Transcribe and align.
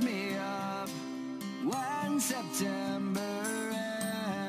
me 0.00 0.36
up 0.36 0.88
when 1.64 2.18
September 2.18 3.20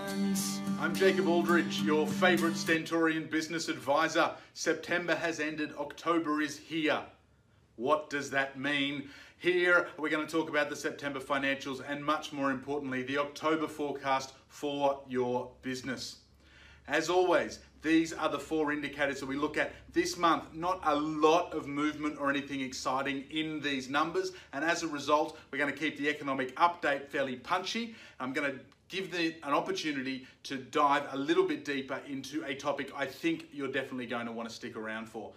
ends. 0.10 0.62
I'm 0.80 0.96
Jacob 0.96 1.28
Aldridge, 1.28 1.82
your 1.82 2.08
favourite 2.08 2.55
Stentorian 2.55 3.29
business 3.29 3.68
advisor. 3.68 4.32
September 4.54 5.16
has 5.16 5.40
ended, 5.40 5.74
October 5.78 6.42
is 6.42 6.58
here. 6.58 7.02
What 7.76 8.10
does 8.10 8.29
that 8.29 8.58
mean? 8.58 9.10
Here, 9.38 9.88
we're 9.98 10.10
going 10.10 10.26
to 10.26 10.32
talk 10.32 10.50
about 10.50 10.69
the 10.69 10.76
September 10.76 11.19
financials 11.19 11.83
and 11.85 12.03
much 12.05 12.31
more 12.31 12.51
importantly, 12.51 13.03
the 13.03 13.17
October 13.17 13.67
forecast 13.67 14.33
for 14.47 15.01
your 15.10 15.51
business. 15.62 16.20
As 16.88 17.09
always, 17.09 17.59
these 17.81 18.13
are 18.13 18.30
the 18.30 18.40
four 18.40 18.72
indicators 18.72 19.20
that 19.20 19.26
we 19.26 19.36
look 19.36 19.58
at 19.58 19.73
this 19.91 20.18
month. 20.18 20.54
Not 20.54 20.80
a 20.84 20.95
lot 20.95 21.54
of 21.54 21.67
movement 21.67 22.17
or 22.20 22.30
anything 22.30 22.62
exciting 22.62 23.26
in 23.30 23.59
these 23.59 23.90
numbers, 23.90 24.31
and 24.54 24.63
as 24.63 24.84
a 24.84 24.88
result, 24.88 25.38
we're 25.52 25.58
going 25.58 25.72
to 25.72 25.77
keep 25.77 25.98
the 25.98 26.09
economic 26.09 26.55
update 26.55 27.07
fairly 27.07 27.35
punchy. 27.35 27.95
I'm 28.20 28.34
going 28.34 28.52
to 28.52 28.59
give 28.90 29.12
the, 29.12 29.35
an 29.43 29.54
opportunity 29.54 30.27
to 30.43 30.57
dive 30.57 31.07
a 31.12 31.17
little 31.17 31.48
bit 31.48 31.66
deeper 31.66 31.99
into 32.07 32.43
a 32.45 32.54
topic 32.54 32.91
I 32.95 33.05
think 33.05 33.48
you're 33.52 33.71
definitely 33.71 34.05
going 34.05 34.27
to 34.27 34.31
want 34.31 34.48
to 34.49 34.54
stick 34.54 34.76
around 34.76 35.07
for. 35.07 35.31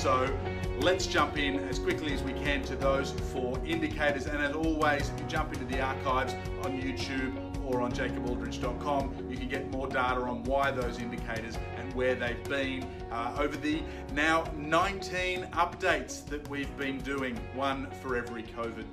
So 0.00 0.34
let's 0.78 1.06
jump 1.06 1.36
in 1.36 1.56
as 1.68 1.78
quickly 1.78 2.14
as 2.14 2.22
we 2.22 2.32
can 2.32 2.62
to 2.62 2.74
those 2.74 3.10
four 3.10 3.60
indicators. 3.66 4.24
And 4.24 4.42
as 4.42 4.54
always, 4.54 5.10
if 5.10 5.20
you 5.20 5.26
jump 5.26 5.52
into 5.52 5.66
the 5.66 5.78
archives 5.82 6.32
on 6.64 6.80
YouTube 6.80 7.36
or 7.66 7.82
on 7.82 7.92
jacobaldridge.com, 7.92 9.26
you 9.28 9.36
can 9.36 9.48
get 9.50 9.70
more 9.70 9.86
data 9.88 10.22
on 10.22 10.42
why 10.44 10.70
those 10.70 10.98
indicators 10.98 11.58
and 11.76 11.92
where 11.92 12.14
they've 12.14 12.42
been 12.44 12.86
uh, 13.10 13.36
over 13.38 13.58
the 13.58 13.82
now 14.14 14.50
19 14.56 15.42
updates 15.52 16.26
that 16.28 16.48
we've 16.48 16.74
been 16.78 16.96
doing, 17.00 17.36
one 17.54 17.86
for 18.00 18.16
every 18.16 18.44
COVID. 18.44 18.86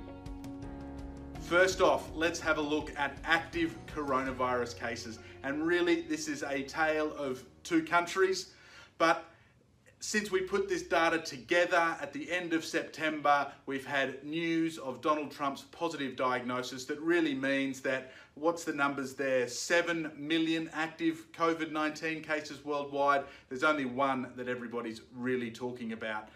First 1.40 1.80
off, 1.80 2.10
let's 2.14 2.38
have 2.40 2.58
a 2.58 2.62
look 2.62 2.92
at 2.98 3.16
active 3.24 3.74
coronavirus 3.86 4.78
cases. 4.78 5.20
And 5.42 5.66
really, 5.66 6.02
this 6.02 6.28
is 6.28 6.42
a 6.42 6.64
tale 6.64 7.16
of 7.16 7.42
two 7.62 7.82
countries, 7.82 8.52
but 8.98 9.24
since 10.00 10.30
we 10.30 10.40
put 10.40 10.68
this 10.68 10.82
data 10.82 11.18
together 11.18 11.96
at 12.00 12.12
the 12.12 12.30
end 12.30 12.52
of 12.52 12.64
September, 12.64 13.50
we've 13.66 13.86
had 13.86 14.22
news 14.22 14.78
of 14.78 15.00
Donald 15.00 15.32
Trump's 15.32 15.62
positive 15.72 16.14
diagnosis 16.14 16.84
that 16.84 17.00
really 17.00 17.34
means 17.34 17.80
that 17.80 18.12
what's 18.34 18.62
the 18.62 18.72
numbers 18.72 19.14
there? 19.14 19.48
7 19.48 20.12
million 20.16 20.70
active 20.72 21.26
COVID 21.32 21.72
19 21.72 22.22
cases 22.22 22.64
worldwide. 22.64 23.24
There's 23.48 23.64
only 23.64 23.86
one 23.86 24.30
that 24.36 24.48
everybody's 24.48 25.02
really 25.16 25.50
talking 25.50 25.92
about. 25.92 26.28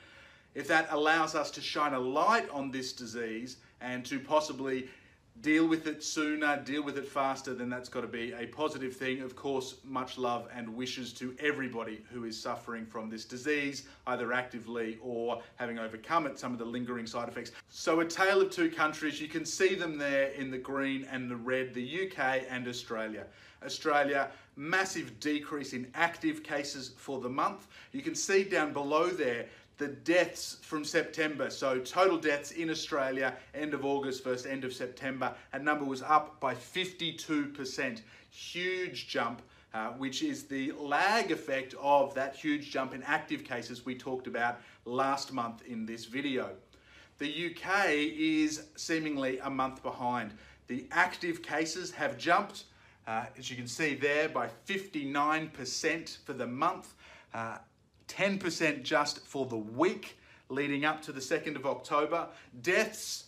If 0.54 0.66
that 0.68 0.88
allows 0.90 1.34
us 1.34 1.50
to 1.52 1.60
shine 1.60 1.94
a 1.94 2.00
light 2.00 2.50
on 2.50 2.70
this 2.72 2.92
disease 2.92 3.58
and 3.80 4.04
to 4.06 4.18
possibly 4.18 4.88
deal 5.40 5.66
with 5.66 5.86
it 5.86 6.04
sooner, 6.04 6.62
deal 6.62 6.82
with 6.82 6.98
it 6.98 7.08
faster, 7.08 7.54
then 7.54 7.68
that's 7.68 7.88
got 7.88 8.02
to 8.02 8.06
be 8.06 8.32
a 8.32 8.46
positive 8.46 8.94
thing. 8.94 9.22
Of 9.22 9.34
course, 9.34 9.76
much 9.84 10.18
love 10.18 10.48
and 10.54 10.76
wishes 10.76 11.12
to 11.14 11.34
everybody 11.40 12.04
who 12.12 12.24
is 12.24 12.40
suffering 12.40 12.86
from 12.86 13.10
this 13.10 13.24
disease, 13.24 13.86
either 14.06 14.32
actively 14.32 14.98
or 15.02 15.42
having 15.56 15.78
overcome 15.78 16.26
it, 16.26 16.38
some 16.38 16.52
of 16.52 16.58
the 16.58 16.64
lingering 16.64 17.06
side 17.06 17.28
effects. 17.28 17.52
So, 17.70 18.00
a 18.00 18.04
tale 18.04 18.40
of 18.40 18.50
two 18.50 18.70
countries, 18.70 19.20
you 19.20 19.28
can 19.28 19.44
see 19.44 19.74
them 19.74 19.98
there 19.98 20.28
in 20.28 20.50
the 20.50 20.58
green 20.58 21.06
and 21.10 21.30
the 21.30 21.36
red, 21.36 21.74
the 21.74 22.06
UK 22.08 22.44
and 22.48 22.68
Australia. 22.68 23.24
Australia, 23.64 24.28
massive 24.56 25.18
decrease 25.20 25.72
in 25.72 25.86
active 25.94 26.42
cases 26.42 26.92
for 26.96 27.20
the 27.20 27.28
month. 27.28 27.68
You 27.92 28.02
can 28.02 28.14
see 28.14 28.44
down 28.44 28.72
below 28.72 29.08
there 29.08 29.46
the 29.78 29.88
deaths 29.88 30.58
from 30.62 30.84
September. 30.84 31.50
So 31.50 31.78
total 31.78 32.18
deaths 32.18 32.52
in 32.52 32.70
Australia, 32.70 33.34
end 33.54 33.74
of 33.74 33.84
August, 33.84 34.22
first 34.22 34.46
end 34.46 34.64
of 34.64 34.72
September, 34.72 35.34
and 35.52 35.64
number 35.64 35.84
was 35.84 36.02
up 36.02 36.38
by 36.40 36.54
52%. 36.54 38.00
Huge 38.30 39.08
jump. 39.08 39.42
Uh, 39.74 39.86
which 39.92 40.22
is 40.22 40.42
the 40.42 40.70
lag 40.72 41.30
effect 41.30 41.74
of 41.80 42.12
that 42.12 42.36
huge 42.36 42.70
jump 42.70 42.92
in 42.92 43.02
active 43.04 43.42
cases 43.42 43.86
we 43.86 43.94
talked 43.94 44.26
about 44.26 44.60
last 44.84 45.32
month 45.32 45.62
in 45.66 45.86
this 45.86 46.04
video. 46.04 46.50
The 47.16 47.46
UK 47.46 47.88
is 47.88 48.64
seemingly 48.76 49.38
a 49.38 49.48
month 49.48 49.82
behind. 49.82 50.32
The 50.66 50.86
active 50.90 51.42
cases 51.42 51.90
have 51.92 52.18
jumped, 52.18 52.64
uh, 53.06 53.26
as 53.38 53.50
you 53.50 53.56
can 53.56 53.66
see 53.66 53.94
there, 53.94 54.28
by 54.28 54.48
59% 54.66 56.18
for 56.24 56.34
the 56.34 56.46
month. 56.46 56.92
Uh, 57.32 57.56
10% 58.12 58.82
just 58.82 59.20
for 59.26 59.46
the 59.46 59.56
week 59.56 60.18
leading 60.48 60.84
up 60.84 61.00
to 61.02 61.12
the 61.12 61.20
2nd 61.20 61.56
of 61.56 61.66
October. 61.66 62.28
Deaths 62.60 63.24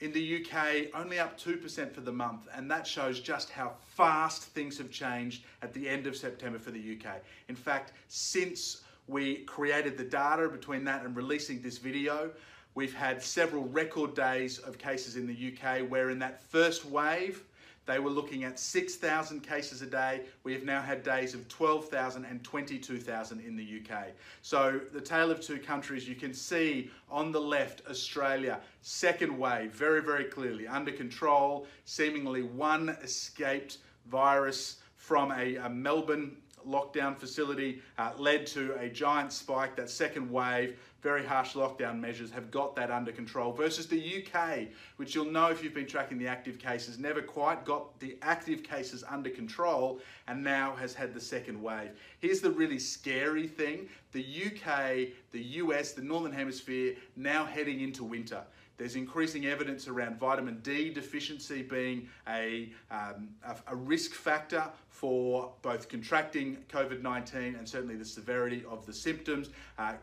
in 0.00 0.12
the 0.12 0.44
UK 0.44 0.88
only 0.94 1.18
up 1.18 1.38
2% 1.38 1.92
for 1.92 2.00
the 2.00 2.12
month, 2.12 2.48
and 2.54 2.70
that 2.70 2.86
shows 2.86 3.20
just 3.20 3.50
how 3.50 3.72
fast 3.94 4.42
things 4.42 4.76
have 4.76 4.90
changed 4.90 5.44
at 5.62 5.72
the 5.72 5.88
end 5.88 6.06
of 6.06 6.16
September 6.16 6.58
for 6.58 6.70
the 6.70 6.98
UK. 6.98 7.22
In 7.48 7.54
fact, 7.54 7.92
since 8.08 8.82
we 9.06 9.36
created 9.44 9.96
the 9.96 10.04
data 10.04 10.48
between 10.48 10.84
that 10.84 11.04
and 11.04 11.16
releasing 11.16 11.62
this 11.62 11.78
video, 11.78 12.30
we've 12.74 12.94
had 12.94 13.22
several 13.22 13.64
record 13.64 14.14
days 14.14 14.58
of 14.58 14.76
cases 14.76 15.16
in 15.16 15.26
the 15.26 15.52
UK 15.54 15.88
where 15.88 16.10
in 16.10 16.18
that 16.18 16.42
first 16.42 16.84
wave, 16.84 17.44
they 17.86 18.00
were 18.00 18.10
looking 18.10 18.44
at 18.44 18.58
6,000 18.58 19.40
cases 19.40 19.80
a 19.80 19.86
day. 19.86 20.22
We 20.42 20.52
have 20.52 20.64
now 20.64 20.82
had 20.82 21.02
days 21.02 21.34
of 21.34 21.46
12,000 21.48 22.24
and 22.24 22.42
22,000 22.42 23.40
in 23.40 23.56
the 23.56 23.80
UK. 23.80 24.08
So 24.42 24.80
the 24.92 25.00
tale 25.00 25.30
of 25.30 25.40
two 25.40 25.58
countries, 25.58 26.08
you 26.08 26.16
can 26.16 26.34
see 26.34 26.90
on 27.08 27.30
the 27.30 27.40
left, 27.40 27.82
Australia, 27.88 28.60
second 28.82 29.38
wave, 29.38 29.72
very, 29.72 30.02
very 30.02 30.24
clearly 30.24 30.66
under 30.66 30.90
control, 30.90 31.66
seemingly 31.84 32.42
one 32.42 32.90
escaped 33.02 33.78
virus 34.06 34.78
from 34.96 35.30
a, 35.30 35.56
a 35.56 35.68
Melbourne 35.68 36.36
lockdown 36.66 37.16
facility 37.16 37.80
uh, 37.98 38.12
led 38.18 38.46
to 38.48 38.74
a 38.78 38.88
giant 38.88 39.32
spike, 39.32 39.76
that 39.76 39.88
second 39.88 40.30
wave, 40.30 40.76
very 41.02 41.24
harsh 41.24 41.54
lockdown 41.54 42.00
measures 42.00 42.32
have 42.32 42.50
got 42.50 42.74
that 42.74 42.90
under 42.90 43.12
control 43.12 43.52
versus 43.52 43.86
the 43.86 44.24
UK, 44.24 44.66
which 44.96 45.14
you'll 45.14 45.30
know 45.30 45.46
if 45.46 45.62
you've 45.62 45.74
been 45.74 45.86
tracking 45.86 46.18
the 46.18 46.26
active 46.26 46.58
cases, 46.58 46.98
never 46.98 47.22
quite 47.22 47.64
got 47.64 47.98
the 48.00 48.16
active 48.22 48.62
cases 48.64 49.04
under 49.08 49.30
control 49.30 50.00
and 50.26 50.42
now 50.42 50.74
has 50.74 50.94
had 50.94 51.14
the 51.14 51.20
second 51.20 51.62
wave. 51.62 51.90
Here's 52.18 52.40
the 52.40 52.50
really 52.50 52.80
scary 52.80 53.46
thing. 53.46 53.88
The 54.10 54.24
UK, 54.46 55.08
the 55.30 55.42
US, 55.62 55.92
the 55.92 56.02
Northern 56.02 56.32
Hemisphere 56.32 56.94
now 57.14 57.44
heading 57.44 57.80
into 57.80 58.02
winter. 58.02 58.42
There's 58.78 58.96
increasing 58.96 59.46
evidence 59.46 59.88
around 59.88 60.18
vitamin 60.18 60.60
D 60.62 60.90
deficiency 60.90 61.62
being 61.62 62.08
a, 62.28 62.72
um, 62.90 63.28
a, 63.66 63.74
risk 63.74 64.12
factor 64.12 64.64
for 64.88 65.52
both 65.62 65.88
contracting 65.88 66.58
COVID 66.68 67.00
19 67.00 67.56
and 67.56 67.68
certainly 67.68 67.96
the 67.96 68.04
severity 68.04 68.64
of 68.68 68.84
the 68.84 68.92
symptoms. 68.92 69.48
Uh, 69.78 69.94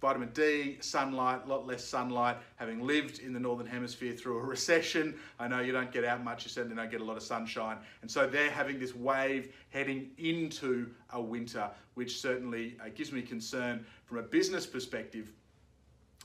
vitamin 0.00 0.30
D, 0.32 0.78
sunlight, 0.80 1.42
a 1.44 1.48
lot 1.48 1.66
less 1.66 1.84
sunlight. 1.84 2.36
Having 2.56 2.86
lived 2.86 3.18
in 3.18 3.32
the 3.32 3.40
Northern 3.40 3.66
Hemisphere 3.66 4.14
through 4.14 4.38
a 4.38 4.42
recession, 4.42 5.14
I 5.38 5.46
know 5.46 5.60
you 5.60 5.72
don't 5.72 5.92
get 5.92 6.04
out 6.04 6.24
much, 6.24 6.44
you 6.44 6.50
certainly 6.50 6.76
don't 6.76 6.90
get 6.90 7.00
a 7.00 7.04
lot 7.04 7.16
of 7.16 7.22
sunshine. 7.22 7.78
And 8.02 8.10
so 8.10 8.26
they're 8.26 8.50
having 8.50 8.78
this 8.78 8.94
wave 8.94 9.52
heading 9.68 10.10
into 10.18 10.90
a 11.12 11.20
winter, 11.20 11.70
which 11.94 12.20
certainly 12.20 12.76
uh, 12.80 12.88
gives 12.94 13.12
me 13.12 13.22
concern 13.22 13.84
from 14.06 14.18
a 14.18 14.22
business 14.22 14.66
perspective. 14.66 15.32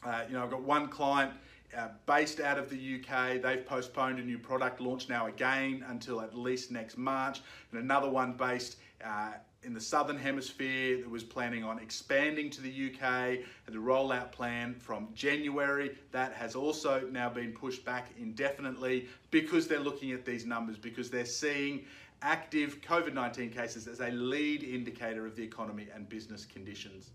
Uh, 0.06 0.24
you 0.28 0.36
know, 0.36 0.44
I've 0.44 0.52
got 0.52 0.62
one 0.62 0.88
client 0.88 1.34
uh, 1.78 1.90
based 2.06 2.40
out 2.40 2.58
of 2.58 2.70
the 2.70 3.00
UK. 3.00 3.42
They've 3.42 3.66
postponed 3.66 4.20
a 4.20 4.24
new 4.24 4.38
product 4.38 4.82
launch 4.82 5.10
now 5.10 5.28
again 5.28 5.86
until 5.88 6.22
at 6.22 6.38
least 6.38 6.72
next 6.72 6.98
March, 6.98 7.42
and 7.72 7.80
another 7.82 8.10
one 8.10 8.34
based 8.34 8.78
uh, 9.04 9.34
in 9.64 9.74
the 9.74 9.82
southern 9.82 10.18
hemisphere 10.18 10.98
that 10.98 11.10
was 11.10 11.24
planning 11.24 11.64
on 11.64 11.80
expanding 11.80 12.50
to 12.52 12.62
the 12.62 12.92
UK 12.92 13.40
and 13.66 13.76
the 13.76 13.80
rollout 13.80 14.32
plan 14.32 14.76
from 14.76 15.08
January. 15.16 15.98
That 16.12 16.34
has 16.34 16.56
also 16.56 17.08
now 17.12 17.30
been 17.30 17.52
pushed 17.52 17.84
back 17.84 18.12
indefinitely 18.18 19.08
because 19.32 19.68
they're 19.68 19.80
looking 19.80 20.12
at 20.12 20.24
these 20.24 20.46
numbers, 20.46 20.78
because 20.78 21.10
they're 21.10 21.26
seeing 21.26 21.86
active 22.22 22.80
COVID 22.82 23.14
19 23.14 23.50
cases 23.50 23.88
as 23.88 24.00
a 24.00 24.10
lead 24.12 24.64
indicator 24.64 25.26
of 25.26 25.36
the 25.36 25.44
economy 25.44 25.88
and 25.94 26.08
business 26.08 26.46
conditions. 26.46 27.10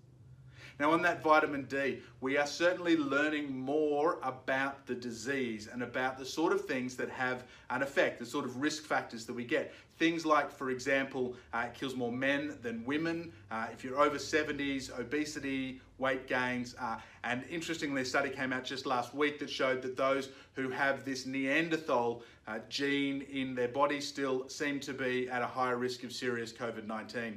Now, 0.81 0.93
on 0.93 1.03
that 1.03 1.23
vitamin 1.23 1.65
D, 1.65 1.99
we 2.23 2.38
are 2.38 2.47
certainly 2.47 2.97
learning 2.97 3.55
more 3.55 4.19
about 4.23 4.87
the 4.87 4.94
disease 4.94 5.69
and 5.71 5.82
about 5.82 6.17
the 6.17 6.25
sort 6.25 6.55
of 6.55 6.62
things 6.65 6.97
that 6.97 7.11
have 7.11 7.44
an 7.69 7.82
effect, 7.82 8.19
the 8.19 8.25
sort 8.25 8.47
of 8.47 8.56
risk 8.56 8.85
factors 8.85 9.27
that 9.27 9.35
we 9.35 9.44
get. 9.44 9.75
Things 9.99 10.25
like, 10.25 10.50
for 10.50 10.71
example, 10.71 11.37
uh, 11.53 11.67
it 11.67 11.75
kills 11.75 11.94
more 11.94 12.11
men 12.11 12.56
than 12.62 12.82
women. 12.87 13.31
Uh, 13.50 13.67
if 13.71 13.85
you're 13.85 14.00
over 14.00 14.17
70s, 14.17 14.99
obesity, 14.99 15.82
weight 15.99 16.27
gains. 16.27 16.75
Uh, 16.81 16.97
and 17.25 17.44
interestingly, 17.50 18.00
a 18.00 18.05
study 18.06 18.31
came 18.31 18.50
out 18.50 18.65
just 18.65 18.87
last 18.87 19.15
week 19.15 19.38
that 19.41 19.50
showed 19.50 19.83
that 19.83 19.99
those 19.99 20.31
who 20.55 20.71
have 20.71 21.05
this 21.05 21.26
Neanderthal 21.26 22.23
uh, 22.49 22.59
gene 22.71 23.21
in 23.31 23.55
their 23.55 23.69
body 23.69 24.00
still 24.00 24.49
seem 24.49 24.81
to 24.81 24.94
be 24.94 25.29
at 25.29 25.43
a 25.43 25.47
higher 25.47 25.76
risk 25.76 26.05
of 26.05 26.12
serious 26.12 26.55
COVID 26.55 26.87
19. 26.87 27.37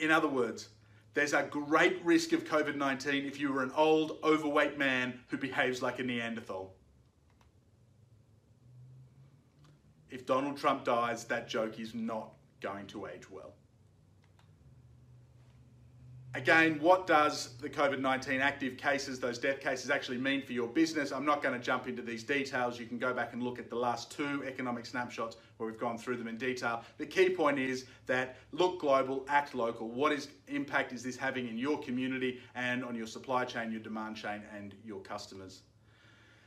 In 0.00 0.10
other 0.10 0.28
words, 0.28 0.68
there's 1.14 1.34
a 1.34 1.42
great 1.42 2.04
risk 2.04 2.32
of 2.32 2.44
COVID 2.44 2.76
19 2.76 3.26
if 3.26 3.38
you 3.38 3.56
are 3.56 3.62
an 3.62 3.72
old, 3.76 4.18
overweight 4.24 4.78
man 4.78 5.20
who 5.28 5.36
behaves 5.36 5.82
like 5.82 5.98
a 5.98 6.02
Neanderthal. 6.02 6.74
If 10.10 10.26
Donald 10.26 10.56
Trump 10.56 10.84
dies, 10.84 11.24
that 11.24 11.48
joke 11.48 11.80
is 11.80 11.94
not 11.94 12.32
going 12.60 12.86
to 12.88 13.06
age 13.06 13.30
well. 13.30 13.54
Again, 16.34 16.78
what 16.80 17.06
does 17.06 17.50
the 17.60 17.68
COVID 17.68 18.00
19 18.00 18.40
active 18.40 18.78
cases, 18.78 19.20
those 19.20 19.38
death 19.38 19.60
cases, 19.60 19.90
actually 19.90 20.16
mean 20.16 20.40
for 20.40 20.54
your 20.54 20.66
business? 20.66 21.12
I'm 21.12 21.26
not 21.26 21.42
going 21.42 21.58
to 21.58 21.62
jump 21.62 21.88
into 21.88 22.00
these 22.00 22.24
details. 22.24 22.80
You 22.80 22.86
can 22.86 22.96
go 22.96 23.12
back 23.12 23.34
and 23.34 23.42
look 23.42 23.58
at 23.58 23.68
the 23.68 23.76
last 23.76 24.10
two 24.10 24.42
economic 24.46 24.86
snapshots 24.86 25.36
where 25.58 25.68
we've 25.68 25.78
gone 25.78 25.98
through 25.98 26.16
them 26.16 26.28
in 26.28 26.38
detail. 26.38 26.84
The 26.96 27.04
key 27.04 27.28
point 27.28 27.58
is 27.58 27.84
that 28.06 28.36
look 28.52 28.80
global, 28.80 29.26
act 29.28 29.54
local. 29.54 29.90
What 29.90 30.10
is 30.10 30.28
impact 30.48 30.94
is 30.94 31.02
this 31.02 31.18
having 31.18 31.48
in 31.48 31.58
your 31.58 31.78
community 31.80 32.40
and 32.54 32.82
on 32.82 32.94
your 32.94 33.06
supply 33.06 33.44
chain, 33.44 33.70
your 33.70 33.82
demand 33.82 34.16
chain, 34.16 34.40
and 34.56 34.74
your 34.86 35.00
customers? 35.00 35.60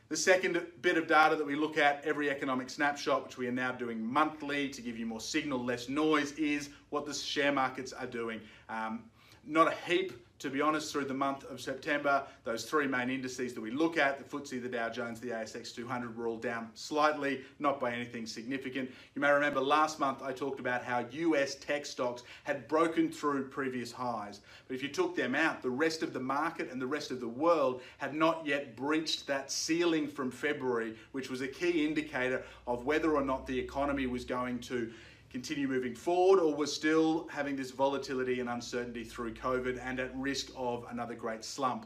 The 0.09 0.17
second 0.17 0.65
bit 0.81 0.97
of 0.97 1.07
data 1.07 1.35
that 1.35 1.45
we 1.45 1.55
look 1.55 1.77
at 1.77 2.03
every 2.05 2.31
economic 2.31 2.71
snapshot, 2.71 3.23
which 3.23 3.37
we 3.37 3.47
are 3.47 3.51
now 3.51 3.71
doing 3.71 4.03
monthly 4.03 4.69
to 4.69 4.81
give 4.81 4.97
you 4.97 5.05
more 5.05 5.19
signal, 5.19 5.63
less 5.63 5.89
noise, 5.89 6.31
is 6.33 6.69
what 6.89 7.05
the 7.05 7.13
share 7.13 7.51
markets 7.51 7.93
are 7.93 8.07
doing. 8.07 8.39
Um, 8.67 9.03
not 9.45 9.67
a 9.67 9.75
heap, 9.87 10.13
to 10.37 10.49
be 10.49 10.59
honest, 10.59 10.91
through 10.91 11.05
the 11.05 11.13
month 11.13 11.49
of 11.49 11.61
September. 11.61 12.23
Those 12.43 12.65
three 12.65 12.87
main 12.87 13.09
indices 13.09 13.53
that 13.53 13.61
we 13.61 13.71
look 13.71 13.97
at, 13.97 14.17
the 14.17 14.37
FTSE, 14.37 14.61
the 14.61 14.69
Dow 14.69 14.89
Jones, 14.89 15.19
the 15.19 15.29
ASX 15.29 15.73
200, 15.73 16.17
were 16.17 16.27
all 16.27 16.37
down 16.37 16.69
slightly, 16.73 17.41
not 17.59 17.79
by 17.79 17.93
anything 17.93 18.25
significant. 18.25 18.91
You 19.15 19.21
may 19.21 19.31
remember 19.31 19.61
last 19.61 19.99
month 19.99 20.21
I 20.21 20.33
talked 20.33 20.59
about 20.59 20.83
how 20.83 21.05
US 21.09 21.55
tech 21.55 21.85
stocks 21.85 22.23
had 22.43 22.67
broken 22.67 23.09
through 23.11 23.47
previous 23.47 23.91
highs. 23.91 24.41
But 24.67 24.75
if 24.75 24.83
you 24.83 24.89
took 24.89 25.15
them 25.15 25.35
out, 25.35 25.61
the 25.61 25.69
rest 25.69 26.03
of 26.03 26.11
the 26.11 26.19
market 26.19 26.71
and 26.71 26.81
the 26.81 26.87
rest 26.87 27.11
of 27.11 27.19
the 27.21 27.27
world 27.27 27.81
had 27.97 28.13
not 28.13 28.45
yet 28.45 28.75
breached 28.75 29.27
that 29.27 29.51
ceiling 29.51 30.07
from 30.07 30.31
February, 30.31 30.95
which 31.13 31.29
was 31.29 31.41
a 31.41 31.47
key 31.47 31.85
indicator 31.85 32.43
of 32.67 32.85
whether 32.85 33.13
or 33.13 33.23
not 33.23 33.47
the 33.47 33.57
economy 33.57 34.05
was 34.05 34.25
going 34.25 34.59
to 34.59 34.91
continue 35.35 35.67
moving 35.67 35.93
forward 35.93 36.39
or 36.39 36.55
we're 36.55 36.65
still 36.65 37.27
having 37.29 37.57
this 37.57 37.69
volatility 37.69 38.39
and 38.39 38.47
uncertainty 38.47 39.03
through 39.03 39.33
COVID 39.33 39.77
and 39.83 39.99
at 39.99 40.15
risk 40.15 40.47
of 40.55 40.85
another 40.89 41.13
great 41.13 41.43
slump. 41.43 41.85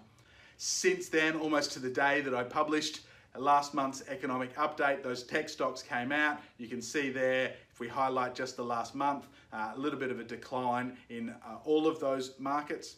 Since 0.58 1.10
then, 1.10 1.36
almost 1.36 1.72
to 1.72 1.80
the 1.80 1.90
day 1.90 2.22
that 2.22 2.36
I 2.36 2.44
published 2.44 3.00
last 3.36 3.74
month's 3.74 4.04
economic 4.08 4.56
update, 4.56 5.02
those 5.02 5.24
tech 5.24 5.50
stocks 5.50 5.82
came 5.82 6.12
out. 6.12 6.38
You 6.60 6.68
can 6.68 6.80
see 6.80 7.10
there, 7.10 7.56
if 7.72 7.80
we 7.80 7.88
highlight 7.88 8.36
just 8.36 8.56
the 8.56 8.64
last 8.64 8.94
month, 8.94 9.26
uh, 9.52 9.72
a 9.76 9.80
little 9.80 9.98
bit 9.98 10.12
of 10.12 10.20
a 10.20 10.24
decline 10.24 10.96
in 11.10 11.30
uh, 11.30 11.56
all 11.66 11.88
of 11.88 12.00
those 12.00 12.36
markets. 12.38 12.98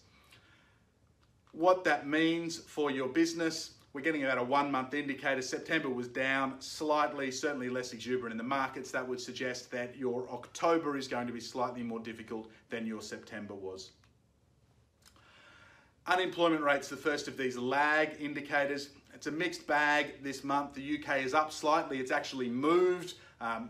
What 1.54 1.86
that 1.86 2.10
means 2.10 2.58
for 2.58 2.92
your 2.92 3.08
business, 3.08 3.76
we're 3.94 4.02
getting 4.02 4.24
about 4.24 4.38
a 4.38 4.44
one 4.44 4.72
month 4.72 4.94
indicator. 4.94 5.42
September 5.42 5.90
was 5.90 6.08
down 6.08 6.60
slightly, 6.60 7.30
certainly 7.30 7.70
less 7.70 7.92
exuberant 7.92 8.32
in 8.32 8.38
the 8.38 8.44
markets. 8.44 8.90
That 8.92 9.08
would 9.08 9.20
suggest 9.20 9.70
that 9.72 9.98
your 9.98 10.30
October 10.30 10.98
is 10.98 11.08
going 11.08 11.28
to 11.28 11.34
be 11.34 11.42
slightly 11.42 11.84
more 11.84 12.00
difficult 12.00 12.50
than 12.70 12.86
your 12.86 13.02
September 13.02 13.54
was. 13.54 13.92
Unemployment 16.08 16.64
rates, 16.64 16.88
the 16.88 16.98
first 16.98 17.28
of 17.28 17.38
these 17.38 17.58
lag 17.58 18.16
indicators. 18.20 18.90
It's 19.14 19.28
a 19.28 19.32
mixed 19.32 19.68
bag 19.68 20.24
this 20.24 20.44
month. 20.44 20.74
The 20.74 20.98
UK 20.98 21.24
is 21.24 21.34
up 21.34 21.52
slightly, 21.52 22.00
it's 22.00 22.12
actually 22.12 22.50
moved. 22.50 23.16
Um, 23.40 23.70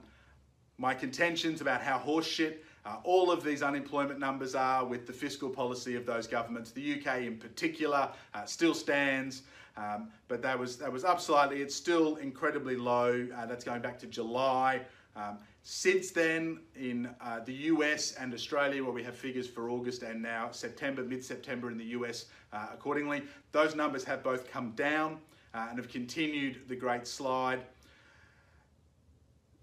my 0.77 0.94
contentions 0.94 1.62
about 1.62 1.81
how 1.81 2.00
horseshit 2.00 2.57
uh, 2.85 2.97
all 3.03 3.31
of 3.31 3.44
these 3.44 3.62
unemployment 3.62 4.19
numbers 4.19 4.56
are 4.56 4.85
with 4.85 5.06
the 5.06 5.13
fiscal 5.13 5.50
policy 5.50 5.95
of 5.95 6.06
those 6.06 6.25
governments. 6.25 6.71
The 6.71 7.00
UK 7.00 7.21
in 7.21 7.38
particular 7.38 8.09
uh, 8.33 8.45
still 8.45 8.73
stands. 8.73 9.44
Um, 9.77 10.09
but 10.27 10.41
that 10.41 10.57
was 10.57 10.77
that 10.77 10.91
was 10.91 11.03
up 11.03 11.19
slightly. 11.21 11.62
It's 11.62 11.75
still 11.75 12.18
incredibly 12.18 12.75
low. 12.75 13.27
Uh, 13.35 13.45
that's 13.45 13.63
going 13.63 13.81
back 13.81 14.00
to 14.00 14.07
July. 14.07 14.81
Um, 15.15 15.38
since 15.63 16.12
then, 16.12 16.59
in 16.75 17.09
uh, 17.21 17.41
the 17.41 17.53
US 17.53 18.13
and 18.13 18.33
Australia, 18.33 18.83
where 18.83 18.94
we 18.94 19.03
have 19.03 19.15
figures 19.15 19.47
for 19.47 19.69
August 19.69 20.03
and 20.03 20.21
now 20.21 20.50
September, 20.51 21.03
mid-September 21.03 21.69
in 21.69 21.77
the 21.77 21.85
US, 21.85 22.25
uh, 22.51 22.68
accordingly, 22.73 23.23
those 23.51 23.75
numbers 23.75 24.03
have 24.03 24.23
both 24.23 24.50
come 24.51 24.71
down 24.71 25.19
uh, 25.53 25.68
and 25.69 25.77
have 25.77 25.89
continued 25.89 26.68
the 26.68 26.75
great 26.75 27.06
slide. 27.06 27.62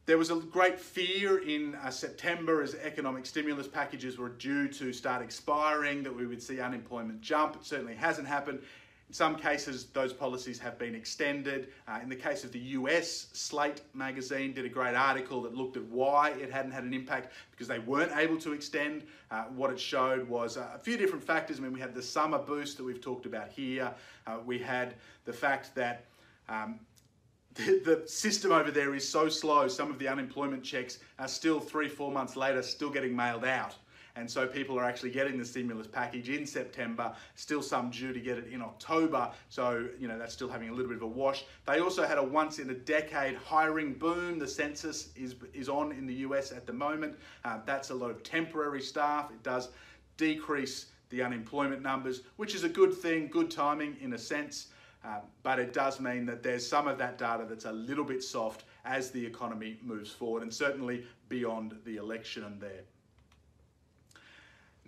There 0.07 0.17
was 0.17 0.31
a 0.31 0.37
great 0.37 0.79
fear 0.79 1.39
in 1.39 1.75
uh, 1.75 1.91
September 1.91 2.63
as 2.63 2.75
economic 2.77 3.27
stimulus 3.27 3.69
packages 3.69 4.17
were 4.17 4.31
due 4.31 4.69
to 4.69 4.93
start 4.93 5.21
expiring 5.21 6.03
that 6.03 6.15
we 6.15 6.27
would 6.27 6.43
see 6.43 6.61
unemployment 6.61 7.21
jump. 7.21 7.57
It 7.57 7.65
certainly 7.67 7.95
hasn't 7.95 8.27
happened. 8.27 8.61
In 9.09 9.15
some 9.15 9.37
cases, 9.37 9.87
those 9.87 10.13
policies 10.13 10.59
have 10.59 10.79
been 10.79 10.95
extended. 10.95 11.69
Uh, 11.87 11.99
in 12.03 12.11
the 12.11 12.17
case 12.17 12.45
of 12.45 12.53
the 12.53 12.59
US, 12.59 13.29
Slate 13.33 13.81
magazine 13.95 14.53
did 14.53 14.67
a 14.67 14.69
great 14.69 14.95
article 14.95 15.41
that 15.43 15.55
looked 15.55 15.79
at 15.79 15.85
why 15.85 16.31
it 16.31 16.53
hadn't 16.53 16.73
had 16.73 16.85
an 16.85 16.93
impact 16.93 17.33
because 17.51 17.67
they 17.67 17.79
weren't 17.79 18.15
able 18.15 18.37
to 18.39 18.53
extend. 18.53 19.05
Uh, 19.31 19.45
what 19.45 19.71
it 19.71 19.81
showed 19.81 20.29
was 20.29 20.59
a 20.59 20.79
few 20.83 20.99
different 20.99 21.25
factors. 21.25 21.59
I 21.59 21.63
mean, 21.63 21.73
we 21.73 21.81
had 21.81 21.95
the 21.95 22.03
summer 22.03 22.39
boost 22.39 22.77
that 22.77 22.85
we've 22.85 23.01
talked 23.01 23.25
about 23.25 23.49
here. 23.49 23.95
Uh, 24.27 24.39
we 24.45 24.59
had 24.59 24.95
the 25.25 25.33
fact 25.33 25.75
that 25.75 26.05
um, 26.51 26.79
the, 27.55 28.03
system 28.05 28.53
over 28.53 28.71
there 28.71 28.95
is 28.95 29.09
so 29.09 29.31
slow. 29.31 29.69
Some 29.69 29.91
of 29.91 29.99
the 29.99 30.07
unemployment 30.07 30.63
checks 30.63 30.99
are 31.19 31.29
still 31.29 31.61
three, 31.61 31.89
four 31.89 32.13
months 32.13 32.37
later, 32.37 32.63
still 32.63 32.91
getting 32.91 33.17
mailed 33.17 33.45
out. 33.47 33.75
And 34.17 34.31
so 34.31 34.47
people 34.47 34.79
are 34.79 34.85
actually 34.85 35.11
getting 35.11 35.39
the 35.39 35.45
stimulus 35.45 35.87
package 35.87 36.29
in 36.29 36.47
September, 36.47 37.15
still 37.35 37.63
some 37.63 37.91
due 37.91 38.13
to 38.13 38.21
get 38.21 38.39
it 38.39 38.49
in 38.49 38.63
October. 38.63 39.31
So, 39.49 39.89
you 39.99 40.09
know, 40.09 40.19
that's 40.19 40.33
still 40.33 40.49
having 40.49 40.69
a 40.69 40.73
little 40.73 40.89
bit 40.89 40.97
of 40.97 41.03
a 41.03 41.07
wash. 41.07 41.45
They 41.67 41.81
also 41.81 42.07
had 42.07 42.19
a 42.19 42.23
once 42.23 42.59
in 42.59 42.71
a 42.71 42.75
decade 42.75 43.37
hiring 43.37 43.95
boom. 43.95 44.39
The 44.39 44.49
census 44.49 45.11
is, 45.17 45.37
is 45.55 45.69
on 45.69 45.93
in 45.93 46.07
the 46.07 46.15
US 46.15 46.53
at 46.53 46.67
the 46.67 46.73
moment. 46.73 47.17
Uh, 47.45 47.59
that's 47.65 47.91
a 47.91 47.95
lot 47.95 48.11
of 48.11 48.23
temporary 48.23 48.83
staff. 48.83 49.31
It 49.31 49.43
does 49.43 49.69
decrease 50.17 50.87
the 51.11 51.23
unemployment 51.23 51.83
numbers, 51.83 52.23
which 52.37 52.55
is 52.55 52.65
a 52.65 52.69
good 52.69 52.95
thing, 52.95 53.29
good 53.29 53.51
timing 53.51 53.97
in 54.01 54.13
a 54.13 54.19
sense. 54.19 54.69
Uh, 55.05 55.21
but 55.43 55.59
it 55.59 55.73
does 55.73 56.01
mean 56.01 56.27
that 56.27 56.43
there's 56.43 56.67
some 56.67 56.89
of 56.89 56.99
that 56.99 57.19
data 57.19 57.47
that's 57.49 57.65
a 57.65 57.73
little 57.73 58.05
bit 58.05 58.23
soft 58.23 58.65
as 58.85 59.11
the 59.11 59.25
economy 59.25 59.79
moves 59.83 60.11
forward 60.11 60.43
and 60.43 60.53
certainly 60.53 61.05
beyond 61.29 61.77
the 61.85 61.97
election 61.97 62.45
and 62.45 62.61
there. 62.61 62.83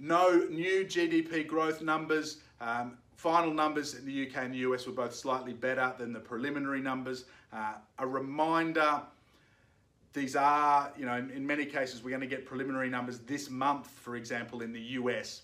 No 0.01 0.47
new 0.51 0.85
GDP 0.85 1.47
growth 1.47 1.83
numbers. 1.83 2.39
Um, 2.61 2.97
final 3.17 3.53
numbers 3.53 3.95
in 3.95 4.07
the 4.07 4.27
UK 4.27 4.45
and 4.45 4.55
the 4.55 4.59
US 4.59 4.87
were 4.87 4.95
both 4.95 5.15
slightly 5.15 5.53
better 5.53 5.93
than 5.99 6.15
the 6.15 6.21
preliminary 6.21 6.81
numbers. 6.81 7.27
Uh, 7.53 7.75
a 7.99 8.07
reminder, 8.07 9.03
these 10.15 10.37
are, 10.37 10.91
you 10.97 11.05
know, 11.05 11.17
in, 11.17 11.47
many 11.47 11.67
cases, 11.67 12.03
we're 12.03 12.11
going 12.11 12.23
to 12.23 12.27
get 12.27 12.47
preliminary 12.47 12.89
numbers 12.89 13.19
this 13.21 13.51
month, 13.51 13.89
for 13.89 14.17
example, 14.17 14.63
in 14.63 14.73
the 14.73 14.81
US. 14.81 15.43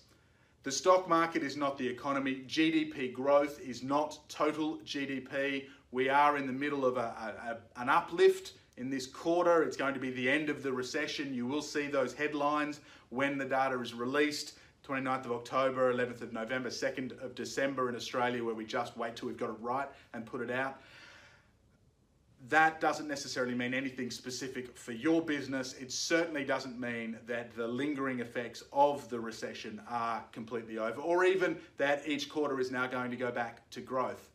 The 0.63 0.71
stock 0.71 1.07
market 1.07 1.43
is 1.43 1.55
not 1.55 1.77
the 1.77 1.87
economy. 1.87 2.43
GDP 2.47 3.13
growth 3.13 3.59
is 3.61 3.83
not 3.83 4.17
total 4.27 4.79
GDP. 4.79 5.65
We 5.91 6.09
are 6.09 6.35
in 6.35 6.47
the 6.47 6.53
middle 6.53 6.83
of 6.83 6.97
a, 6.97 7.59
a, 7.77 7.79
an 7.79 7.89
uplift 7.89 8.53
in 8.77 8.89
this 8.89 9.05
quarter. 9.05 9.63
It's 9.63 9.77
going 9.77 9.93
to 9.93 9.99
be 9.99 10.11
the 10.11 10.29
end 10.29 10.49
of 10.49 10.63
the 10.63 10.71
recession. 10.71 11.33
You 11.33 11.45
will 11.45 11.61
see 11.61 11.87
those 11.87 12.13
headlines 12.13 12.79
when 13.09 13.37
the 13.37 13.45
data 13.45 13.79
is 13.81 13.93
released. 13.93 14.57
29th 14.87 15.25
of 15.25 15.31
October, 15.33 15.93
11th 15.93 16.21
of 16.21 16.33
November, 16.33 16.69
2nd 16.69 17.21
of 17.21 17.35
December 17.35 17.89
in 17.89 17.95
Australia, 17.95 18.43
where 18.43 18.55
we 18.55 18.63
just 18.63 18.95
wait 18.95 19.15
till 19.15 19.27
we've 19.27 19.37
got 19.37 19.49
it 19.49 19.57
right 19.59 19.89
and 20.13 20.25
put 20.25 20.39
it 20.39 20.49
out. 20.49 20.81
That 22.49 22.79
doesn't 22.79 23.07
necessarily 23.07 23.55
mean 23.55 23.73
anything 23.73 24.11
specific 24.11 24.77
for 24.77 24.93
your 24.93 25.21
business. 25.21 25.73
It 25.73 25.91
certainly 25.91 26.45
doesn't 26.45 26.79
mean 26.79 27.17
that 27.25 27.53
the 27.55 27.67
lingering 27.67 28.19
effects 28.19 28.63
of 28.71 29.09
the 29.09 29.19
recession 29.19 29.81
are 29.89 30.23
completely 30.31 30.77
over, 30.77 31.01
or 31.01 31.25
even 31.25 31.57
that 31.77 32.07
each 32.07 32.29
quarter 32.29 32.59
is 32.59 32.71
now 32.71 32.87
going 32.87 33.09
to 33.11 33.17
go 33.17 33.31
back 33.31 33.67
to 33.71 33.81
growth. 33.81 34.29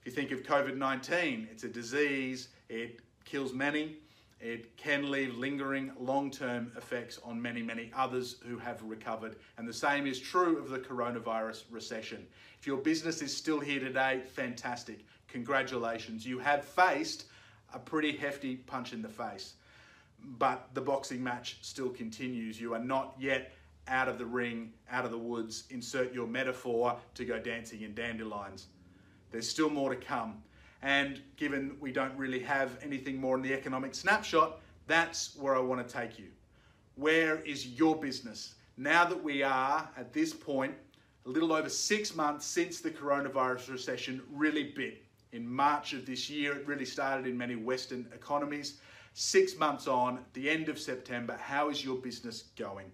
If 0.00 0.06
you 0.06 0.12
think 0.12 0.30
of 0.30 0.44
COVID 0.44 0.76
19, 0.76 1.48
it's 1.50 1.64
a 1.64 1.68
disease, 1.68 2.48
it 2.68 3.00
kills 3.28 3.52
many. 3.52 3.96
it 4.40 4.76
can 4.76 5.10
leave 5.10 5.36
lingering 5.36 5.90
long 5.98 6.30
term 6.30 6.70
effects 6.76 7.18
on 7.24 7.42
many, 7.42 7.60
many 7.60 7.90
others 7.94 8.36
who 8.46 8.56
have 8.56 8.80
recovered. 8.82 9.34
And 9.56 9.68
the 9.68 9.72
same 9.72 10.06
is 10.06 10.20
true 10.20 10.58
of 10.58 10.70
the 10.70 10.78
coronavirus 10.78 11.64
recession. 11.70 12.24
If 12.58 12.66
your 12.66 12.76
business 12.76 13.20
is 13.20 13.36
still 13.36 13.58
here 13.58 13.80
today, 13.80 14.22
fantastic. 14.32 15.04
Congratulations. 15.26 16.24
You 16.24 16.38
have 16.38 16.64
faced 16.64 17.26
a 17.74 17.78
pretty 17.78 18.16
hefty 18.16 18.56
punch 18.56 18.92
in 18.92 19.02
the 19.02 19.08
face, 19.08 19.54
but 20.38 20.68
the 20.72 20.80
boxing 20.80 21.22
match 21.22 21.58
still 21.60 21.90
continues. 21.90 22.60
You 22.60 22.74
are 22.74 22.84
not 22.84 23.16
yet 23.18 23.52
out 23.88 24.08
of 24.08 24.18
the 24.18 24.26
ring, 24.26 24.72
out 24.90 25.04
of 25.04 25.10
the 25.10 25.18
woods. 25.18 25.64
Insert 25.70 26.14
your 26.14 26.28
metaphor 26.28 26.96
to 27.14 27.24
go 27.24 27.38
dancing 27.38 27.82
in 27.82 27.92
dandelions. 27.92 28.68
There's 29.32 29.48
still 29.48 29.68
more 29.68 29.90
to 29.90 29.96
come. 29.96 30.42
And 30.82 31.20
given 31.36 31.76
we 31.80 31.92
don't 31.92 32.16
really 32.16 32.40
have 32.40 32.78
anything 32.82 33.20
more 33.20 33.36
in 33.36 33.42
the 33.42 33.52
economic 33.52 33.94
snapshot, 33.94 34.60
that's 34.86 35.36
where 35.36 35.56
I 35.56 35.60
want 35.60 35.86
to 35.86 35.92
take 35.92 36.18
you. 36.18 36.28
Where 36.94 37.40
is 37.42 37.66
your 37.66 37.96
business? 37.96 38.54
Now 38.76 39.04
that 39.04 39.22
we 39.22 39.42
are 39.42 39.88
at 39.96 40.12
this 40.12 40.32
point, 40.32 40.74
a 41.26 41.28
little 41.28 41.52
over 41.52 41.68
six 41.68 42.14
months 42.14 42.46
since 42.46 42.80
the 42.80 42.90
coronavirus 42.90 43.70
recession 43.70 44.22
really 44.30 44.72
bit. 44.74 45.04
In 45.32 45.46
March 45.46 45.92
of 45.92 46.06
this 46.06 46.30
year, 46.30 46.56
it 46.56 46.66
really 46.66 46.86
started 46.86 47.26
in 47.26 47.36
many 47.36 47.56
Western 47.56 48.06
economies. 48.14 48.80
Six 49.12 49.58
months 49.58 49.86
on, 49.86 50.24
the 50.32 50.48
end 50.48 50.68
of 50.68 50.78
September, 50.78 51.36
how 51.38 51.68
is 51.68 51.84
your 51.84 51.96
business 51.96 52.44
going? 52.56 52.90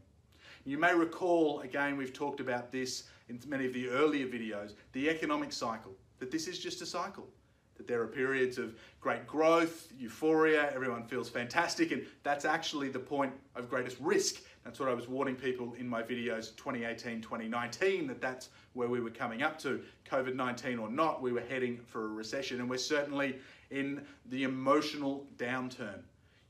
You 0.64 0.78
may 0.78 0.94
recall, 0.94 1.60
again, 1.60 1.96
we've 1.96 2.14
talked 2.14 2.40
about 2.40 2.72
this 2.72 3.04
in 3.28 3.38
many 3.46 3.66
of 3.66 3.74
the 3.74 3.88
earlier 3.88 4.26
videos, 4.26 4.72
the 4.92 5.10
economic 5.10 5.52
cycle, 5.52 5.92
that 6.18 6.30
this 6.30 6.48
is 6.48 6.58
just 6.58 6.82
a 6.82 6.86
cycle 6.86 7.28
that 7.76 7.86
there 7.86 8.00
are 8.02 8.06
periods 8.06 8.58
of 8.58 8.74
great 9.00 9.26
growth, 9.26 9.88
euphoria, 9.98 10.70
everyone 10.72 11.04
feels 11.04 11.28
fantastic, 11.28 11.92
and 11.92 12.04
that's 12.22 12.44
actually 12.44 12.88
the 12.88 12.98
point 12.98 13.32
of 13.54 13.68
greatest 13.68 13.96
risk. 14.00 14.42
That's 14.64 14.80
what 14.80 14.88
I 14.88 14.94
was 14.94 15.08
warning 15.08 15.36
people 15.36 15.74
in 15.78 15.88
my 15.88 16.02
videos 16.02 16.56
2018, 16.56 17.20
2019, 17.20 18.06
that 18.06 18.20
that's 18.20 18.48
where 18.72 18.88
we 18.88 19.00
were 19.00 19.10
coming 19.10 19.42
up 19.42 19.58
to. 19.60 19.82
COVID 20.10 20.34
19 20.34 20.78
or 20.78 20.88
not, 20.88 21.20
we 21.20 21.32
were 21.32 21.42
heading 21.42 21.78
for 21.86 22.04
a 22.04 22.08
recession, 22.08 22.60
and 22.60 22.70
we're 22.70 22.78
certainly 22.78 23.36
in 23.70 24.02
the 24.30 24.44
emotional 24.44 25.26
downturn. 25.36 26.00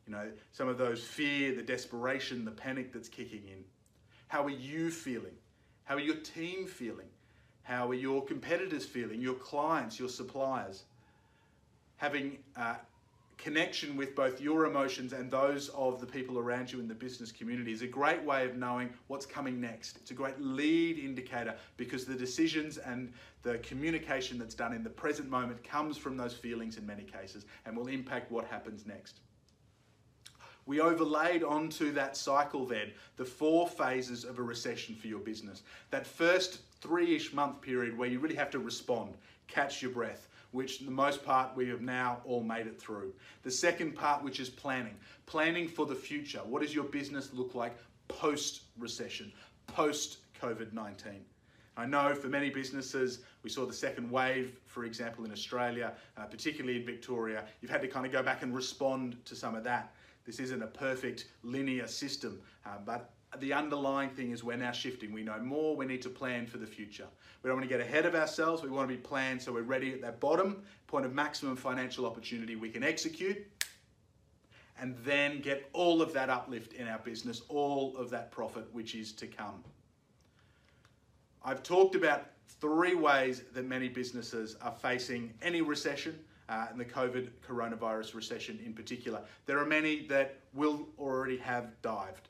You 0.06 0.12
know, 0.12 0.30
some 0.52 0.68
of 0.68 0.76
those 0.76 1.02
fear, 1.02 1.54
the 1.54 1.62
desperation, 1.62 2.44
the 2.44 2.50
panic 2.50 2.92
that's 2.92 3.08
kicking 3.08 3.42
in. 3.46 3.64
How 4.28 4.44
are 4.44 4.50
you 4.50 4.90
feeling? 4.90 5.34
How 5.84 5.96
are 5.96 6.00
your 6.00 6.16
team 6.16 6.66
feeling? 6.66 7.08
How 7.62 7.88
are 7.88 7.94
your 7.94 8.22
competitors 8.24 8.84
feeling? 8.84 9.20
Your 9.20 9.34
clients, 9.34 9.98
your 9.98 10.08
suppliers? 10.08 10.84
Having 11.96 12.38
uh, 12.56 12.76
connection 13.36 13.96
with 13.96 14.14
both 14.14 14.40
your 14.40 14.66
emotions 14.66 15.12
and 15.12 15.30
those 15.30 15.68
of 15.70 16.00
the 16.00 16.06
people 16.06 16.38
around 16.38 16.72
you 16.72 16.80
in 16.80 16.88
the 16.88 16.94
business 16.94 17.32
community 17.32 17.72
is 17.72 17.82
a 17.82 17.86
great 17.86 18.22
way 18.22 18.46
of 18.46 18.56
knowing 18.56 18.90
what's 19.08 19.26
coming 19.26 19.60
next. 19.60 19.96
It's 19.98 20.10
a 20.10 20.14
great 20.14 20.40
lead 20.40 20.98
indicator 20.98 21.54
because 21.76 22.04
the 22.04 22.14
decisions 22.14 22.78
and 22.78 23.12
the 23.42 23.58
communication 23.58 24.38
that's 24.38 24.54
done 24.54 24.72
in 24.72 24.82
the 24.82 24.90
present 24.90 25.28
moment 25.28 25.62
comes 25.62 25.96
from 25.96 26.16
those 26.16 26.32
feelings 26.32 26.78
in 26.78 26.86
many 26.86 27.02
cases 27.02 27.44
and 27.66 27.76
will 27.76 27.88
impact 27.88 28.30
what 28.30 28.46
happens 28.46 28.86
next. 28.86 29.20
We 30.66 30.80
overlaid 30.80 31.42
onto 31.44 31.92
that 31.92 32.16
cycle 32.16 32.64
then 32.64 32.92
the 33.16 33.24
four 33.24 33.68
phases 33.68 34.24
of 34.24 34.38
a 34.38 34.42
recession 34.42 34.94
for 34.94 35.08
your 35.08 35.18
business. 35.18 35.62
That 35.90 36.06
first 36.06 36.60
three 36.80 37.14
ish 37.14 37.34
month 37.34 37.60
period 37.60 37.98
where 37.98 38.08
you 38.08 38.18
really 38.18 38.36
have 38.36 38.50
to 38.50 38.58
respond, 38.58 39.16
catch 39.46 39.82
your 39.82 39.90
breath, 39.90 40.28
which 40.54 40.78
the 40.78 40.90
most 40.90 41.24
part 41.24 41.54
we 41.56 41.68
have 41.68 41.80
now 41.80 42.20
all 42.24 42.40
made 42.40 42.68
it 42.68 42.80
through. 42.80 43.12
The 43.42 43.50
second 43.50 43.96
part, 43.96 44.22
which 44.22 44.38
is 44.38 44.48
planning. 44.48 44.94
Planning 45.26 45.66
for 45.66 45.84
the 45.84 45.96
future. 45.96 46.38
What 46.38 46.62
does 46.62 46.72
your 46.72 46.84
business 46.84 47.30
look 47.34 47.56
like 47.56 47.76
post 48.06 48.62
recession, 48.78 49.32
post 49.66 50.18
COVID 50.40 50.72
19? 50.72 51.24
I 51.76 51.86
know 51.86 52.14
for 52.14 52.28
many 52.28 52.50
businesses, 52.50 53.24
we 53.42 53.50
saw 53.50 53.66
the 53.66 53.72
second 53.72 54.08
wave, 54.08 54.56
for 54.64 54.84
example, 54.84 55.24
in 55.24 55.32
Australia, 55.32 55.92
uh, 56.16 56.26
particularly 56.26 56.78
in 56.78 56.86
Victoria. 56.86 57.46
You've 57.60 57.72
had 57.72 57.82
to 57.82 57.88
kind 57.88 58.06
of 58.06 58.12
go 58.12 58.22
back 58.22 58.44
and 58.44 58.54
respond 58.54 59.16
to 59.24 59.34
some 59.34 59.56
of 59.56 59.64
that. 59.64 59.92
This 60.24 60.38
isn't 60.38 60.62
a 60.62 60.68
perfect 60.68 61.26
linear 61.42 61.88
system, 61.88 62.40
uh, 62.64 62.78
but 62.86 63.10
the 63.40 63.52
underlying 63.52 64.10
thing 64.10 64.30
is 64.30 64.44
we're 64.44 64.56
now 64.56 64.72
shifting. 64.72 65.12
We 65.12 65.22
know 65.22 65.38
more, 65.38 65.76
we 65.76 65.86
need 65.86 66.02
to 66.02 66.08
plan 66.08 66.46
for 66.46 66.58
the 66.58 66.66
future. 66.66 67.06
We 67.42 67.48
don't 67.48 67.58
want 67.58 67.68
to 67.68 67.76
get 67.76 67.84
ahead 67.84 68.06
of 68.06 68.14
ourselves, 68.14 68.62
we 68.62 68.70
want 68.70 68.88
to 68.88 68.94
be 68.94 69.00
planned 69.00 69.42
so 69.42 69.52
we're 69.52 69.62
ready 69.62 69.92
at 69.92 70.00
that 70.02 70.20
bottom 70.20 70.62
point 70.86 71.04
of 71.04 71.12
maximum 71.12 71.56
financial 71.56 72.06
opportunity 72.06 72.56
we 72.56 72.70
can 72.70 72.82
execute 72.82 73.38
and 74.80 74.96
then 75.04 75.40
get 75.40 75.68
all 75.72 76.02
of 76.02 76.12
that 76.12 76.30
uplift 76.30 76.72
in 76.72 76.88
our 76.88 76.98
business, 76.98 77.42
all 77.48 77.96
of 77.96 78.10
that 78.10 78.30
profit 78.30 78.66
which 78.72 78.94
is 78.94 79.12
to 79.12 79.26
come. 79.26 79.62
I've 81.44 81.62
talked 81.62 81.94
about 81.94 82.26
three 82.60 82.94
ways 82.94 83.42
that 83.52 83.66
many 83.66 83.88
businesses 83.88 84.56
are 84.62 84.72
facing 84.72 85.32
any 85.42 85.60
recession. 85.62 86.18
Uh, 86.46 86.66
and 86.70 86.78
the 86.78 86.84
COVID 86.84 87.30
coronavirus 87.48 88.14
recession 88.14 88.60
in 88.66 88.74
particular. 88.74 89.22
There 89.46 89.58
are 89.58 89.64
many 89.64 90.06
that 90.08 90.40
will 90.52 90.86
already 90.98 91.38
have 91.38 91.70
dived 91.80 92.28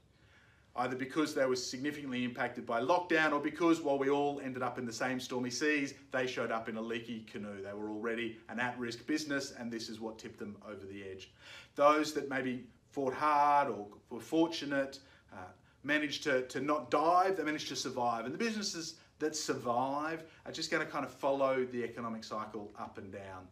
either 0.77 0.97
because 0.97 1.35
they 1.35 1.47
were 1.47 1.57
significantly 1.57 2.25
impacted 2.25 2.67
by 2.67 2.81
lockdown 2.81 3.33
or 3.33 3.41
because 3.41 3.81
while 3.81 3.99
we 3.99 4.11
all 4.11 4.41
ended 4.43 4.63
up 4.63 4.79
in 4.79 4.85
the 4.85 4.93
same 4.93 5.21
stormy 5.21 5.51
seas, 5.51 5.95
they 6.11 6.27
showed 6.27 6.51
up 6.51 6.69
in 6.69 6.77
a 6.77 6.81
leaky 6.81 7.21
canoe. 7.31 7.63
They 7.63 7.73
were 7.73 7.91
already 7.91 8.39
an 8.49 8.59
at 8.59 8.77
risk 8.79 9.07
business, 9.07 9.53
and 9.59 9.71
this 9.71 9.89
is 9.89 10.01
what 10.01 10.19
tipped 10.19 10.39
them 10.39 10.57
over 10.69 10.85
the 10.85 11.05
edge. 11.05 11.33
Those 11.77 12.13
that 12.15 12.29
maybe 12.29 12.65
fought 12.91 13.15
hard 13.15 13.69
or 13.69 13.87
were 14.11 14.21
fortunate 14.21 14.99
uh, 15.33 15.37
managed 15.85 16.25
to, 16.25 16.43
to 16.43 16.61
not 16.61 16.91
dive, 16.91 17.37
they 17.37 17.45
managed 17.45 17.69
to 17.69 17.77
survive. 17.77 18.25
And 18.25 18.35
the 18.35 18.39
businesses 18.39 18.97
that 19.21 19.37
survive 19.37 20.25
are 20.45 20.53
just 20.53 20.71
going 20.71 20.85
to 20.85 20.91
kind 20.91 21.05
of 21.05 21.13
follow 21.13 21.65
the 21.71 21.85
economic 21.85 22.25
cycle 22.25 22.73
up 22.79 22.99
and 22.99 23.13
down. 23.13 23.47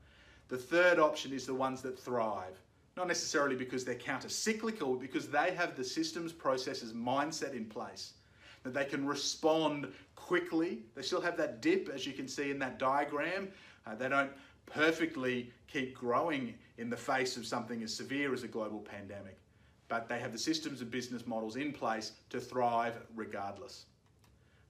The 0.48 0.56
third 0.58 0.98
option 0.98 1.32
is 1.32 1.46
the 1.46 1.54
ones 1.54 1.82
that 1.82 1.98
thrive 1.98 2.60
not 2.96 3.08
necessarily 3.08 3.56
because 3.56 3.84
they're 3.84 3.94
counter 3.94 4.28
cyclical, 4.28 4.96
because 4.96 5.28
they 5.28 5.54
have 5.54 5.76
the 5.76 5.84
systems, 5.84 6.32
processes, 6.32 6.92
mindset 6.92 7.54
in 7.54 7.64
place 7.64 8.14
that 8.62 8.74
they 8.74 8.84
can 8.84 9.06
respond 9.06 9.88
quickly. 10.14 10.80
They 10.94 11.02
still 11.02 11.20
have 11.20 11.36
that 11.38 11.60
dip, 11.60 11.88
as 11.88 12.06
you 12.06 12.12
can 12.12 12.28
see 12.28 12.50
in 12.50 12.58
that 12.60 12.78
diagram. 12.78 13.48
Uh, 13.86 13.94
they 13.94 14.08
don't 14.08 14.30
perfectly 14.66 15.50
keep 15.66 15.96
growing 15.96 16.54
in 16.78 16.88
the 16.88 16.96
face 16.96 17.36
of 17.36 17.46
something 17.46 17.82
as 17.82 17.92
severe 17.92 18.32
as 18.32 18.42
a 18.42 18.48
global 18.48 18.80
pandemic, 18.80 19.38
but 19.88 20.08
they 20.08 20.18
have 20.18 20.32
the 20.32 20.38
systems 20.38 20.80
and 20.80 20.90
business 20.90 21.26
models 21.26 21.56
in 21.56 21.72
place 21.72 22.12
to 22.30 22.40
thrive 22.40 22.94
regardless. 23.14 23.86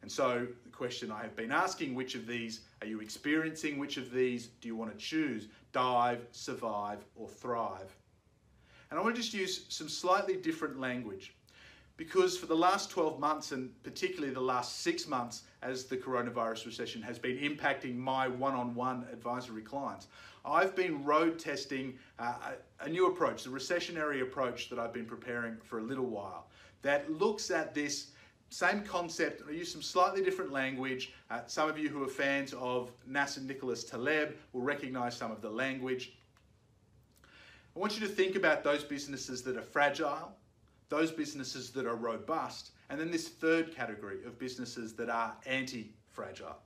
And 0.01 0.11
so, 0.11 0.49
the 0.65 0.71
question 0.71 1.13
I 1.13 1.23
have 1.23 1.37
been 1.37 1.53
asking 1.53 1.95
which 1.95 2.17
of 2.17 2.27
these 2.27 2.63
are 2.81 2.89
you 2.89 3.01
experiencing? 3.01 3.79
Which 3.79 3.99
of 3.99 4.11
these 4.11 4.49
do 4.61 4.67
you 4.67 4.75
want 4.75 4.91
to 4.91 4.99
choose? 4.99 5.47
Dive, 5.73 6.27
survive, 6.33 7.05
or 7.15 7.29
thrive? 7.29 7.95
And 8.93 8.99
I 8.99 9.03
want 9.03 9.17
to 9.17 9.23
just 9.23 9.33
use 9.33 9.65
some 9.71 9.89
slightly 9.89 10.37
different 10.37 10.79
language 10.79 11.33
because 11.97 12.37
for 12.37 12.45
the 12.45 12.55
last 12.55 12.91
12 12.91 13.19
months 13.19 13.53
and 13.53 13.71
particularly 13.83 14.35
the 14.35 14.39
last 14.39 14.81
six 14.81 15.09
months 15.09 15.45
as 15.63 15.87
the 15.87 15.97
coronavirus 15.97 16.67
recession 16.67 17.01
has 17.01 17.19
been 17.19 17.39
impacting 17.39 17.97
my 17.97 18.29
one-on-one 18.29 19.07
advisory 19.11 19.63
clients 19.63 20.09
i've 20.45 20.77
been 20.77 21.03
road 21.05 21.39
testing 21.39 21.95
uh, 22.19 22.35
a 22.81 22.89
new 22.89 23.07
approach 23.07 23.45
the 23.45 23.51
recessionary 23.51 24.21
approach 24.21 24.69
that 24.69 24.79
i've 24.79 24.93
been 24.93 25.07
preparing 25.07 25.57
for 25.65 25.79
a 25.79 25.83
little 25.83 26.07
while 26.07 26.49
that 26.83 27.11
looks 27.11 27.51
at 27.51 27.75
this 27.75 28.11
same 28.51 28.83
concept 28.83 29.43
i 29.49 29.53
use 29.53 29.73
some 29.73 29.81
slightly 29.81 30.23
different 30.23 30.53
language. 30.53 31.15
Uh, 31.31 31.41
some 31.47 31.71
of 31.71 31.79
you 31.79 31.89
who 31.89 32.05
are 32.05 32.09
fans 32.09 32.53
of 32.53 32.93
Nassim 33.11 33.47
Nicholas 33.47 33.85
Taleb 33.85 34.37
will 34.53 34.61
recognize 34.61 35.17
some 35.17 35.33
of 35.33 35.41
the 35.41 35.49
language 35.49 36.13
I 37.75 37.79
want 37.79 37.99
you 37.99 38.07
to 38.07 38.13
think 38.13 38.37
about 38.37 38.63
those 38.63 38.85
businesses 38.85 39.43
that 39.43 39.57
are 39.57 39.63
fragile, 39.63 40.33
those 40.89 41.11
businesses 41.11 41.71
that 41.71 41.87
are 41.87 41.97
robust, 41.97 42.73
and 42.91 43.01
then 43.01 43.11
this 43.11 43.29
third 43.29 43.75
category 43.75 44.25
of 44.25 44.39
businesses 44.39 44.95
that 44.95 45.09
are 45.09 45.35
anti 45.47 45.95
fragile. 46.11 46.57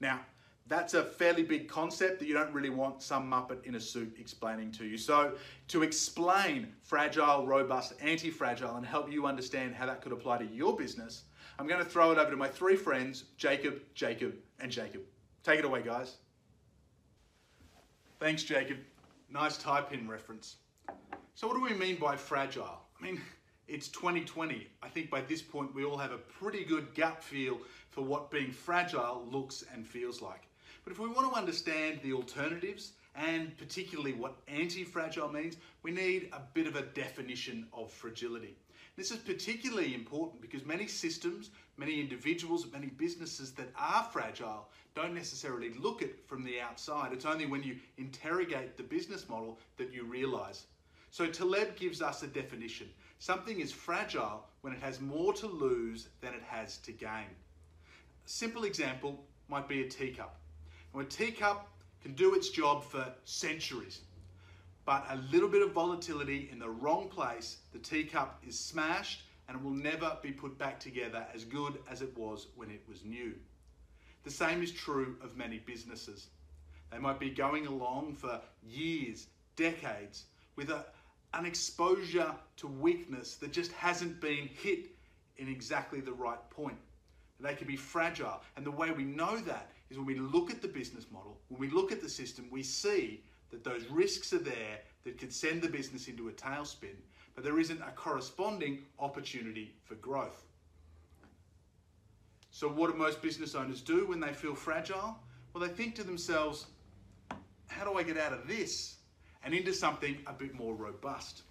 Now, 0.00 0.20
that's 0.68 0.94
a 0.94 1.02
fairly 1.02 1.42
big 1.42 1.68
concept 1.68 2.20
that 2.20 2.26
you 2.26 2.34
don't 2.34 2.52
really 2.52 2.70
want 2.70 3.02
some 3.02 3.28
Muppet 3.28 3.64
in 3.66 3.74
a 3.74 3.80
suit 3.80 4.16
explaining 4.20 4.70
to 4.72 4.84
you. 4.84 4.96
So, 4.96 5.32
to 5.68 5.82
explain 5.82 6.72
fragile, 6.82 7.44
robust, 7.44 7.94
anti 8.00 8.30
fragile, 8.30 8.76
and 8.76 8.86
help 8.86 9.10
you 9.10 9.26
understand 9.26 9.74
how 9.74 9.86
that 9.86 10.00
could 10.00 10.12
apply 10.12 10.38
to 10.38 10.46
your 10.46 10.76
business, 10.76 11.24
I'm 11.58 11.66
going 11.66 11.82
to 11.82 11.88
throw 11.88 12.12
it 12.12 12.18
over 12.18 12.30
to 12.30 12.36
my 12.36 12.48
three 12.48 12.76
friends 12.76 13.24
Jacob, 13.36 13.80
Jacob, 13.94 14.34
and 14.60 14.70
Jacob. 14.70 15.02
Take 15.42 15.58
it 15.58 15.64
away, 15.64 15.82
guys. 15.82 16.18
Thanks, 18.20 18.44
Jacob. 18.44 18.78
Nice 19.32 19.56
type 19.56 19.94
in 19.94 20.06
reference. 20.06 20.56
So, 21.34 21.48
what 21.48 21.54
do 21.54 21.62
we 21.62 21.72
mean 21.72 21.96
by 21.96 22.16
fragile? 22.16 22.82
I 23.00 23.02
mean, 23.02 23.18
it's 23.66 23.88
2020. 23.88 24.66
I 24.82 24.88
think 24.88 25.08
by 25.08 25.22
this 25.22 25.40
point 25.40 25.74
we 25.74 25.84
all 25.84 25.96
have 25.96 26.12
a 26.12 26.18
pretty 26.18 26.64
good 26.64 26.94
gut 26.94 27.24
feel 27.24 27.58
for 27.88 28.02
what 28.02 28.30
being 28.30 28.50
fragile 28.50 29.26
looks 29.30 29.64
and 29.72 29.86
feels 29.86 30.20
like. 30.20 30.42
But 30.84 30.92
if 30.92 30.98
we 30.98 31.08
want 31.08 31.32
to 31.32 31.38
understand 31.38 32.00
the 32.02 32.12
alternatives 32.12 32.92
and 33.14 33.56
particularly 33.56 34.12
what 34.12 34.36
anti-fragile 34.48 35.30
means, 35.30 35.56
we 35.82 35.92
need 35.92 36.28
a 36.34 36.40
bit 36.52 36.66
of 36.66 36.76
a 36.76 36.82
definition 36.82 37.66
of 37.72 37.90
fragility. 37.90 38.54
This 38.96 39.10
is 39.10 39.18
particularly 39.18 39.94
important 39.94 40.42
because 40.42 40.66
many 40.66 40.86
systems, 40.86 41.50
many 41.78 41.98
individuals, 41.98 42.66
many 42.70 42.88
businesses 42.88 43.52
that 43.52 43.72
are 43.76 44.04
fragile 44.04 44.68
don't 44.94 45.14
necessarily 45.14 45.72
look 45.74 46.02
it 46.02 46.20
from 46.26 46.44
the 46.44 46.60
outside. 46.60 47.12
It's 47.12 47.24
only 47.24 47.46
when 47.46 47.62
you 47.62 47.76
interrogate 47.96 48.76
the 48.76 48.82
business 48.82 49.26
model 49.28 49.58
that 49.78 49.92
you 49.92 50.04
realize. 50.04 50.66
So 51.10 51.26
Taleb 51.26 51.76
gives 51.76 52.02
us 52.02 52.22
a 52.22 52.26
definition. 52.26 52.88
Something 53.18 53.60
is 53.60 53.72
fragile 53.72 54.44
when 54.60 54.74
it 54.74 54.80
has 54.80 55.00
more 55.00 55.32
to 55.34 55.46
lose 55.46 56.08
than 56.20 56.34
it 56.34 56.42
has 56.42 56.76
to 56.78 56.92
gain. 56.92 57.30
A 58.26 58.28
simple 58.28 58.64
example 58.64 59.24
might 59.48 59.68
be 59.68 59.82
a 59.82 59.88
teacup. 59.88 60.36
Now, 60.94 61.00
a 61.00 61.04
teacup 61.04 61.68
can 62.02 62.12
do 62.12 62.34
its 62.34 62.50
job 62.50 62.84
for 62.84 63.06
centuries, 63.24 64.00
but 64.84 65.04
a 65.10 65.16
little 65.32 65.48
bit 65.48 65.62
of 65.62 65.72
volatility 65.72 66.48
in 66.50 66.58
the 66.58 66.68
wrong 66.68 67.08
place, 67.08 67.58
the 67.72 67.78
teacup 67.78 68.42
is 68.46 68.58
smashed 68.58 69.22
and 69.48 69.62
will 69.62 69.70
never 69.70 70.16
be 70.22 70.32
put 70.32 70.58
back 70.58 70.80
together 70.80 71.26
as 71.34 71.44
good 71.44 71.78
as 71.90 72.02
it 72.02 72.16
was 72.16 72.48
when 72.56 72.70
it 72.70 72.82
was 72.88 73.04
new. 73.04 73.34
The 74.24 74.30
same 74.30 74.62
is 74.62 74.72
true 74.72 75.16
of 75.22 75.36
many 75.36 75.58
businesses. 75.58 76.28
They 76.90 76.98
might 76.98 77.18
be 77.18 77.30
going 77.30 77.66
along 77.66 78.14
for 78.14 78.40
years, 78.62 79.26
decades, 79.56 80.24
with 80.56 80.70
a, 80.70 80.84
an 81.34 81.46
exposure 81.46 82.34
to 82.58 82.66
weakness 82.66 83.36
that 83.36 83.52
just 83.52 83.72
hasn't 83.72 84.20
been 84.20 84.48
hit 84.48 84.90
in 85.38 85.48
exactly 85.48 86.00
the 86.00 86.12
right 86.12 86.50
point. 86.50 86.78
They 87.40 87.54
can 87.54 87.66
be 87.66 87.76
fragile. 87.76 88.40
And 88.56 88.64
the 88.64 88.70
way 88.70 88.90
we 88.92 89.04
know 89.04 89.36
that 89.38 89.70
is 89.90 89.96
when 89.96 90.06
we 90.06 90.14
look 90.14 90.50
at 90.50 90.62
the 90.62 90.68
business 90.68 91.06
model, 91.10 91.38
when 91.48 91.60
we 91.60 91.68
look 91.68 91.90
at 91.90 92.00
the 92.00 92.08
system, 92.08 92.46
we 92.50 92.62
see 92.62 93.24
that 93.52 93.62
those 93.62 93.86
risks 93.86 94.32
are 94.32 94.38
there 94.38 94.80
that 95.04 95.18
could 95.18 95.32
send 95.32 95.62
the 95.62 95.68
business 95.68 96.08
into 96.08 96.28
a 96.28 96.32
tailspin, 96.32 96.96
but 97.34 97.44
there 97.44 97.60
isn't 97.60 97.80
a 97.80 97.92
corresponding 97.94 98.80
opportunity 98.98 99.74
for 99.84 99.94
growth. 99.96 100.42
So, 102.50 102.68
what 102.68 102.90
do 102.90 102.96
most 102.96 103.22
business 103.22 103.54
owners 103.54 103.80
do 103.80 104.06
when 104.06 104.20
they 104.20 104.32
feel 104.32 104.54
fragile? 104.54 105.16
Well, 105.52 105.66
they 105.66 105.72
think 105.72 105.94
to 105.96 106.04
themselves, 106.04 106.66
how 107.68 107.84
do 107.84 107.98
I 107.98 108.02
get 108.02 108.18
out 108.18 108.32
of 108.32 108.46
this 108.46 108.96
and 109.44 109.54
into 109.54 109.72
something 109.72 110.18
a 110.26 110.32
bit 110.32 110.54
more 110.54 110.74
robust? 110.74 111.42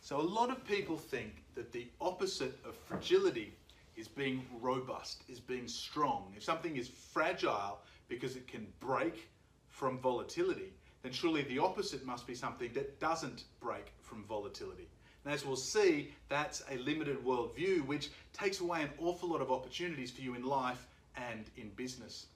So, 0.00 0.20
a 0.20 0.22
lot 0.22 0.50
of 0.50 0.64
people 0.64 0.96
think 0.96 1.44
that 1.54 1.72
the 1.72 1.86
opposite 2.00 2.58
of 2.64 2.76
fragility 2.76 3.54
is 3.96 4.08
being 4.08 4.44
robust, 4.60 5.22
is 5.28 5.40
being 5.40 5.68
strong. 5.68 6.32
If 6.36 6.42
something 6.42 6.76
is 6.76 6.88
fragile 6.88 7.78
because 8.08 8.36
it 8.36 8.48
can 8.48 8.66
break 8.80 9.28
from 9.74 9.98
volatility, 9.98 10.72
then 11.02 11.12
surely 11.12 11.42
the 11.42 11.58
opposite 11.58 12.06
must 12.06 12.28
be 12.28 12.34
something 12.34 12.72
that 12.74 13.00
doesn't 13.00 13.42
break 13.60 13.92
from 14.02 14.22
volatility. 14.24 14.86
And 15.24 15.34
as 15.34 15.44
we'll 15.44 15.56
see, 15.56 16.14
that's 16.28 16.62
a 16.70 16.78
limited 16.78 17.24
worldview 17.24 17.84
which 17.84 18.10
takes 18.32 18.60
away 18.60 18.82
an 18.82 18.90
awful 19.00 19.30
lot 19.30 19.40
of 19.40 19.50
opportunities 19.50 20.12
for 20.12 20.20
you 20.20 20.34
in 20.34 20.44
life 20.44 20.86
and 21.16 21.44
in 21.56 21.70
business. 21.70 22.26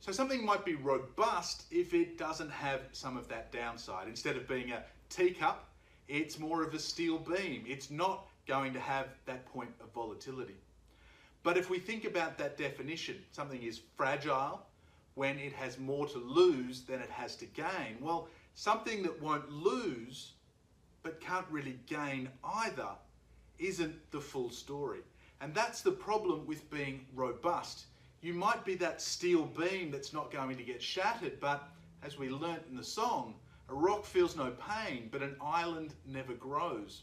So 0.00 0.12
something 0.12 0.44
might 0.44 0.64
be 0.64 0.74
robust 0.74 1.64
if 1.70 1.92
it 1.92 2.16
doesn't 2.16 2.50
have 2.50 2.80
some 2.92 3.18
of 3.18 3.28
that 3.28 3.52
downside. 3.52 4.08
Instead 4.08 4.36
of 4.36 4.48
being 4.48 4.72
a 4.72 4.82
teacup, 5.10 5.68
it's 6.08 6.38
more 6.38 6.62
of 6.62 6.72
a 6.72 6.78
steel 6.78 7.18
beam. 7.18 7.64
It's 7.66 7.90
not 7.90 8.26
going 8.48 8.72
to 8.72 8.80
have 8.80 9.08
that 9.26 9.44
point 9.46 9.70
of 9.80 9.92
volatility. 9.92 10.56
But 11.42 11.58
if 11.58 11.68
we 11.68 11.78
think 11.78 12.06
about 12.06 12.38
that 12.38 12.56
definition, 12.56 13.16
something 13.30 13.62
is 13.62 13.80
fragile 13.96 14.64
when 15.14 15.38
it 15.38 15.52
has 15.52 15.78
more 15.78 16.06
to 16.06 16.18
lose 16.18 16.82
than 16.82 17.00
it 17.00 17.10
has 17.10 17.36
to 17.36 17.46
gain. 17.46 17.98
Well, 18.00 18.28
something 18.54 19.02
that 19.02 19.20
won't 19.20 19.50
lose 19.50 20.32
but 21.02 21.20
can't 21.20 21.46
really 21.50 21.78
gain 21.86 22.28
either 22.44 22.88
isn't 23.58 24.10
the 24.10 24.20
full 24.20 24.50
story. 24.50 25.00
And 25.40 25.54
that's 25.54 25.82
the 25.82 25.90
problem 25.90 26.46
with 26.46 26.70
being 26.70 27.04
robust. 27.14 27.86
You 28.20 28.34
might 28.34 28.64
be 28.64 28.76
that 28.76 29.02
steel 29.02 29.44
beam 29.44 29.90
that's 29.90 30.12
not 30.12 30.30
going 30.30 30.56
to 30.56 30.62
get 30.62 30.80
shattered, 30.80 31.40
but 31.40 31.68
as 32.04 32.18
we 32.18 32.30
learnt 32.30 32.62
in 32.70 32.76
the 32.76 32.84
song, 32.84 33.34
a 33.68 33.74
rock 33.74 34.04
feels 34.04 34.36
no 34.36 34.52
pain, 34.52 35.08
but 35.10 35.22
an 35.22 35.36
island 35.40 35.94
never 36.06 36.34
grows. 36.34 37.02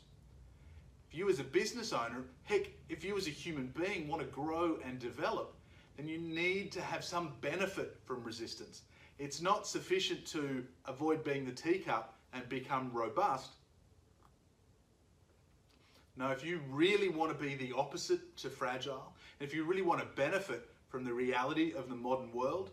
If 1.09 1.17
you 1.17 1.29
as 1.29 1.39
a 1.39 1.43
business 1.43 1.91
owner, 1.91 2.23
heck, 2.43 2.69
if 2.87 3.03
you 3.03 3.17
as 3.17 3.27
a 3.27 3.31
human 3.31 3.73
being 3.77 4.07
want 4.07 4.21
to 4.21 4.27
grow 4.27 4.77
and 4.85 4.99
develop, 4.99 5.55
then 5.99 6.07
you 6.07 6.17
need 6.17 6.71
to 6.71 6.81
have 6.81 7.03
some 7.03 7.33
benefit 7.41 7.97
from 8.05 8.23
resistance. 8.23 8.83
It's 9.17 9.41
not 9.41 9.67
sufficient 9.67 10.25
to 10.27 10.63
avoid 10.85 11.25
being 11.25 11.43
the 11.43 11.51
teacup 11.51 12.15
and 12.33 12.47
become 12.47 12.89
robust. 12.93 13.51
Now, 16.15 16.31
if 16.31 16.45
you 16.45 16.61
really 16.69 17.09
want 17.09 17.37
to 17.37 17.43
be 17.43 17.55
the 17.55 17.73
opposite 17.75 18.37
to 18.37 18.49
fragile, 18.49 19.11
if 19.41 19.53
you 19.53 19.65
really 19.65 19.81
want 19.81 19.99
to 19.99 20.05
benefit 20.15 20.69
from 20.87 21.03
the 21.03 21.11
reality 21.11 21.73
of 21.73 21.89
the 21.89 21.95
modern 21.95 22.31
world, 22.31 22.71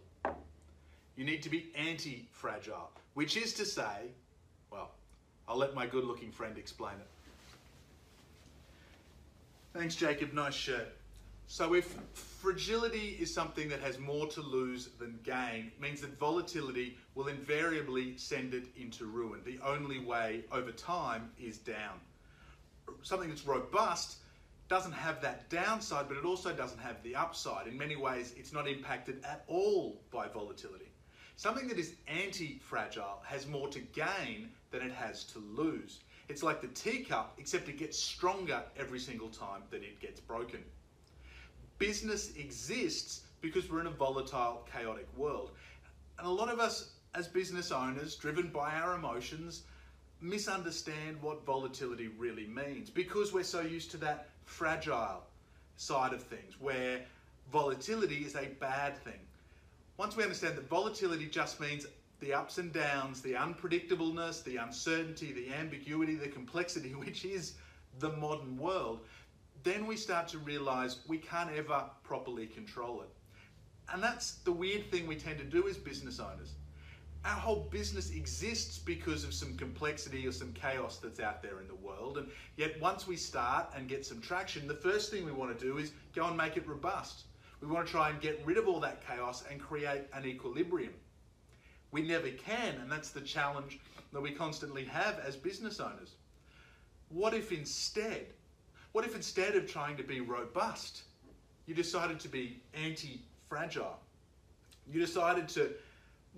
you 1.17 1.25
need 1.25 1.43
to 1.43 1.51
be 1.51 1.73
anti 1.75 2.29
fragile, 2.31 2.93
which 3.15 3.37
is 3.37 3.53
to 3.55 3.65
say, 3.65 4.13
well, 4.71 4.93
I'll 5.49 5.59
let 5.59 5.75
my 5.75 5.87
good 5.87 6.05
looking 6.05 6.31
friend 6.31 6.57
explain 6.57 6.95
it. 6.95 7.09
Thanks, 9.77 9.97
Jacob. 9.97 10.33
Nice 10.33 10.55
shirt. 10.55 10.97
So, 11.49 11.75
if 11.75 11.97
fragility 12.13 13.17
is 13.21 13.33
something 13.33 13.69
that 13.69 13.81
has 13.81 14.01
more 14.01 14.27
to 14.27 14.41
lose 14.41 14.89
than 14.99 15.21
gain, 15.23 15.71
it 15.75 15.81
means 15.81 16.01
that 16.01 16.19
volatility 16.19 16.99
will 17.15 17.29
invariably 17.29 18.17
send 18.19 18.53
it 18.53 18.67
into 18.77 19.07
ruin. 19.07 19.41
The 19.45 19.61
only 19.65 20.01
way 20.01 20.43
over 20.51 20.73
time 20.73 21.31
is 21.39 21.59
down. 21.59 22.01
Something 23.03 23.29
that's 23.29 23.47
robust 23.47 24.17
doesn't 24.69 24.93
have 24.93 25.23
that 25.23 25.49
downside, 25.49 26.09
but 26.09 26.17
it 26.17 26.25
also 26.25 26.53
doesn't 26.53 26.81
have 26.81 27.01
the 27.05 27.15
upside. 27.15 27.69
In 27.69 27.79
many 27.79 27.95
ways, 27.95 28.35
it's 28.37 28.53
not 28.53 28.67
impacted 28.67 29.25
at 29.25 29.45
all 29.47 30.03
by 30.11 30.27
volatility. 30.27 30.91
Something 31.37 31.69
that 31.69 31.79
is 31.79 31.95
anti 32.09 32.59
fragile 32.59 33.23
has 33.25 33.47
more 33.47 33.69
to 33.69 33.79
gain 33.79 34.51
than 34.73 34.83
it 34.83 34.93
has 34.93 35.23
to 35.25 35.39
lose. 35.39 36.01
It's 36.29 36.43
like 36.43 36.61
the 36.61 36.69
teacup, 36.69 37.35
except 37.39 37.69
it 37.69 37.79
gets 37.79 37.97
stronger 37.97 38.65
every 38.77 38.99
single 38.99 39.29
time 39.29 39.63
that 39.71 39.85
it 39.85 40.01
gets 40.01 40.19
broken. 40.19 40.65
Business 41.79 42.35
exists 42.37 43.23
because 43.41 43.71
we're 43.71 43.81
in 43.81 43.87
a 43.87 43.91
volatile, 43.91 44.67
chaotic 44.73 45.07
world. 45.17 45.51
And 46.19 46.27
a 46.27 46.31
lot 46.31 46.49
of 46.49 46.59
us, 46.59 46.93
as 47.15 47.29
business 47.29 47.71
owners, 47.71 48.17
driven 48.17 48.49
by 48.49 48.73
our 48.73 48.95
emotions, 48.95 49.63
misunderstand 50.21 51.21
what 51.21 51.45
volatility 51.45 52.09
really 52.19 52.47
means 52.47 52.89
because 52.89 53.33
we're 53.33 53.43
so 53.43 53.61
used 53.61 53.91
to 53.91 53.97
that 53.99 54.29
fragile 54.45 55.23
side 55.77 56.15
of 56.15 56.23
things 56.23 56.55
where 56.59 57.03
volatility 57.53 58.25
is 58.25 58.35
a 58.35 58.47
bad 58.59 58.97
thing. 59.05 59.21
Once 59.99 60.17
we 60.17 60.23
understand 60.23 60.57
that 60.57 60.69
volatility 60.69 61.27
just 61.27 61.61
means 61.61 61.87
the 62.21 62.33
ups 62.33 62.59
and 62.59 62.73
downs, 62.73 63.21
the 63.21 63.33
unpredictableness, 63.33 64.43
the 64.45 64.57
uncertainty, 64.57 65.33
the 65.33 65.53
ambiguity, 65.53 66.15
the 66.15 66.29
complexity, 66.29 66.95
which 66.95 67.25
is 67.25 67.55
the 67.99 68.11
modern 68.11 68.57
world, 68.57 69.01
then 69.67 69.85
we 69.85 69.97
start 69.97 70.29
to 70.29 70.39
realize 70.39 71.01
we 71.09 71.19
can't 71.19 71.51
ever 71.51 71.83
properly 72.05 72.47
control 72.47 73.03
it. 73.03 73.09
And 73.93 74.01
that's 74.01 74.37
the 74.37 74.53
weird 74.53 74.93
thing 74.93 75.09
we 75.09 75.17
tend 75.17 75.39
to 75.39 75.45
do 75.45 75.67
as 75.67 75.77
business 75.77 76.21
owners. 76.21 76.53
Our 77.25 77.33
whole 77.33 77.67
business 77.69 78.13
exists 78.13 78.79
because 78.79 79.25
of 79.25 79.35
some 79.35 79.57
complexity 79.57 80.25
or 80.25 80.31
some 80.31 80.53
chaos 80.53 80.99
that's 80.99 81.19
out 81.19 81.43
there 81.43 81.61
in 81.61 81.67
the 81.67 81.75
world. 81.75 82.17
And 82.19 82.29
yet, 82.57 82.81
once 82.81 83.09
we 83.09 83.17
start 83.17 83.67
and 83.75 83.89
get 83.89 84.07
some 84.07 84.21
traction, 84.21 84.69
the 84.69 84.75
first 84.75 85.11
thing 85.11 85.27
we 85.27 85.33
want 85.33 85.59
to 85.59 85.65
do 85.65 85.79
is 85.79 85.91
go 86.15 86.27
and 86.27 86.37
make 86.37 86.57
it 86.57 86.69
robust. 86.69 87.25
We 87.61 87.67
want 87.67 87.87
to 87.87 87.93
try 87.93 88.11
and 88.11 88.21
get 88.21 88.41
rid 88.45 88.59
of 88.59 88.69
all 88.69 88.79
that 88.81 89.05
chaos 89.05 89.43
and 89.51 89.61
create 89.61 90.03
an 90.15 90.27
equilibrium. 90.27 90.95
We 91.91 92.03
never 92.03 92.29
can, 92.29 92.77
and 92.81 92.93
that's 92.93 93.11
the 93.11 93.21
challenge 93.21 93.81
that 94.13 94.21
we 94.21 94.31
constantly 94.31 94.85
have 94.85 95.19
as 95.27 95.35
business 95.35 95.81
owners. 95.81 96.15
What 97.09 97.35
if 97.35 97.51
instead, 97.51 98.27
what 98.97 99.05
if 99.05 99.15
instead 99.15 99.55
of 99.57 99.71
trying 99.71 99.95
to 99.95 100.03
be 100.03 100.23
robust, 100.23 101.03
you 101.67 101.75
decided 101.75 102.19
to 102.19 102.31
be 102.31 102.63
anti 102.73 103.21
fragile? 103.47 103.99
You 104.91 104.99
decided 104.99 105.49
to 105.51 105.75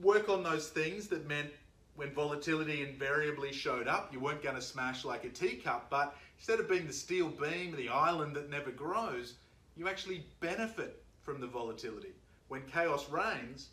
work 0.03 0.29
on 0.29 0.42
those 0.42 0.68
things 0.68 1.07
that 1.07 1.29
meant 1.29 1.51
when 1.94 2.11
volatility 2.11 2.83
invariably 2.83 3.53
showed 3.53 3.87
up, 3.87 4.12
you 4.12 4.18
weren't 4.18 4.42
going 4.42 4.57
to 4.57 4.61
smash 4.61 5.05
like 5.05 5.23
a 5.23 5.29
teacup, 5.29 5.88
but 5.88 6.16
instead 6.37 6.59
of 6.59 6.68
being 6.68 6.88
the 6.88 6.92
steel 6.92 7.29
beam, 7.29 7.77
the 7.77 7.90
island 7.90 8.35
that 8.35 8.51
never 8.51 8.73
grows, 8.73 9.35
you 9.77 9.88
actually 9.88 10.25
benefit 10.40 11.01
from 11.23 11.40
the 11.40 11.47
volatility. 11.47 12.11
When 12.49 12.62
chaos 12.62 13.09
reigns, 13.09 13.68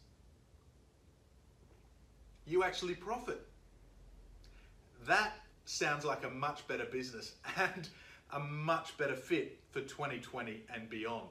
you 2.45 2.63
actually 2.63 2.93
profit. 2.93 3.47
That 5.07 5.31
sounds 5.65 6.05
like 6.05 6.23
a 6.23 6.29
much 6.29 6.67
better 6.67 6.85
business 6.85 7.33
and 7.57 7.89
a 8.35 8.39
much 8.39 8.95
better 8.97 9.15
fit 9.15 9.59
for 9.71 9.81
2020 9.81 10.61
and 10.73 10.89
beyond. 10.89 11.29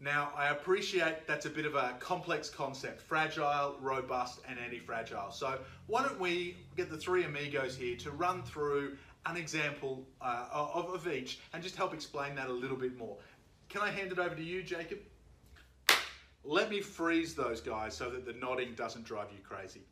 Now, 0.00 0.32
I 0.36 0.48
appreciate 0.48 1.28
that's 1.28 1.46
a 1.46 1.50
bit 1.50 1.64
of 1.64 1.76
a 1.76 1.94
complex 2.00 2.50
concept 2.50 3.00
fragile, 3.00 3.76
robust, 3.80 4.40
and 4.48 4.58
anti 4.58 4.80
fragile. 4.80 5.30
So, 5.30 5.60
why 5.86 6.02
don't 6.02 6.18
we 6.18 6.56
get 6.76 6.90
the 6.90 6.96
three 6.96 7.22
amigos 7.22 7.76
here 7.76 7.96
to 7.98 8.10
run 8.10 8.42
through 8.42 8.96
an 9.26 9.36
example 9.36 10.04
uh, 10.20 10.48
of, 10.52 10.92
of 10.92 11.06
each 11.06 11.38
and 11.52 11.62
just 11.62 11.76
help 11.76 11.94
explain 11.94 12.34
that 12.34 12.48
a 12.48 12.52
little 12.52 12.76
bit 12.76 12.98
more? 12.98 13.16
Can 13.68 13.82
I 13.82 13.90
hand 13.90 14.10
it 14.10 14.18
over 14.18 14.34
to 14.34 14.42
you, 14.42 14.64
Jacob? 14.64 14.98
Let 16.42 16.68
me 16.68 16.80
freeze 16.80 17.36
those 17.36 17.60
guys 17.60 17.94
so 17.94 18.10
that 18.10 18.26
the 18.26 18.32
nodding 18.32 18.74
doesn't 18.74 19.04
drive 19.04 19.28
you 19.30 19.38
crazy. 19.44 19.82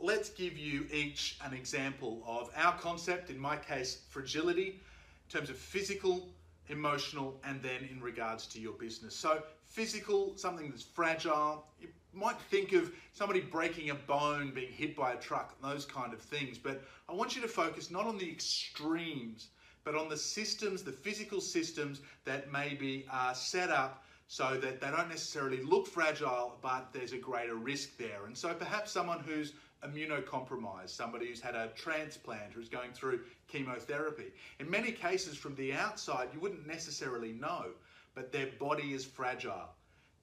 Let's 0.00 0.30
give 0.30 0.58
you 0.58 0.86
each 0.92 1.38
an 1.44 1.54
example 1.54 2.24
of 2.26 2.50
our 2.56 2.76
concept, 2.76 3.30
in 3.30 3.38
my 3.38 3.56
case, 3.56 4.00
fragility, 4.10 4.80
in 5.24 5.38
terms 5.38 5.50
of 5.50 5.56
physical, 5.56 6.28
emotional, 6.68 7.40
and 7.44 7.62
then 7.62 7.88
in 7.90 8.00
regards 8.00 8.46
to 8.48 8.60
your 8.60 8.74
business. 8.74 9.14
So, 9.14 9.42
physical, 9.64 10.36
something 10.36 10.70
that's 10.70 10.82
fragile. 10.82 11.66
You 11.80 11.88
might 12.12 12.40
think 12.50 12.72
of 12.72 12.92
somebody 13.12 13.40
breaking 13.40 13.90
a 13.90 13.94
bone, 13.94 14.52
being 14.54 14.72
hit 14.72 14.96
by 14.96 15.12
a 15.12 15.16
truck, 15.16 15.60
those 15.60 15.84
kind 15.84 16.12
of 16.12 16.20
things. 16.20 16.58
But 16.58 16.82
I 17.08 17.12
want 17.12 17.34
you 17.34 17.42
to 17.42 17.48
focus 17.48 17.90
not 17.90 18.06
on 18.06 18.18
the 18.18 18.30
extremes, 18.30 19.48
but 19.84 19.94
on 19.94 20.08
the 20.08 20.16
systems, 20.16 20.82
the 20.82 20.92
physical 20.92 21.40
systems 21.40 22.00
that 22.24 22.50
maybe 22.50 23.06
are 23.10 23.34
set 23.34 23.70
up 23.70 24.04
so 24.26 24.58
that 24.58 24.80
they 24.80 24.86
don't 24.88 25.08
necessarily 25.08 25.62
look 25.62 25.86
fragile, 25.86 26.58
but 26.62 26.88
there's 26.92 27.12
a 27.12 27.18
greater 27.18 27.56
risk 27.56 27.98
there. 27.98 28.24
And 28.26 28.36
so 28.36 28.54
perhaps 28.54 28.90
someone 28.90 29.20
who's 29.20 29.52
immunocompromised, 29.84 30.90
somebody 30.90 31.26
who's 31.28 31.40
had 31.40 31.54
a 31.54 31.68
transplant, 31.74 32.52
or 32.52 32.58
who's 32.60 32.68
going 32.68 32.92
through 32.92 33.20
chemotherapy. 33.48 34.32
In 34.58 34.68
many 34.70 34.92
cases, 34.92 35.36
from 35.36 35.54
the 35.56 35.72
outside, 35.72 36.28
you 36.32 36.40
wouldn't 36.40 36.66
necessarily 36.66 37.32
know, 37.32 37.66
but 38.14 38.32
their 38.32 38.48
body 38.58 38.92
is 38.92 39.04
fragile. 39.04 39.68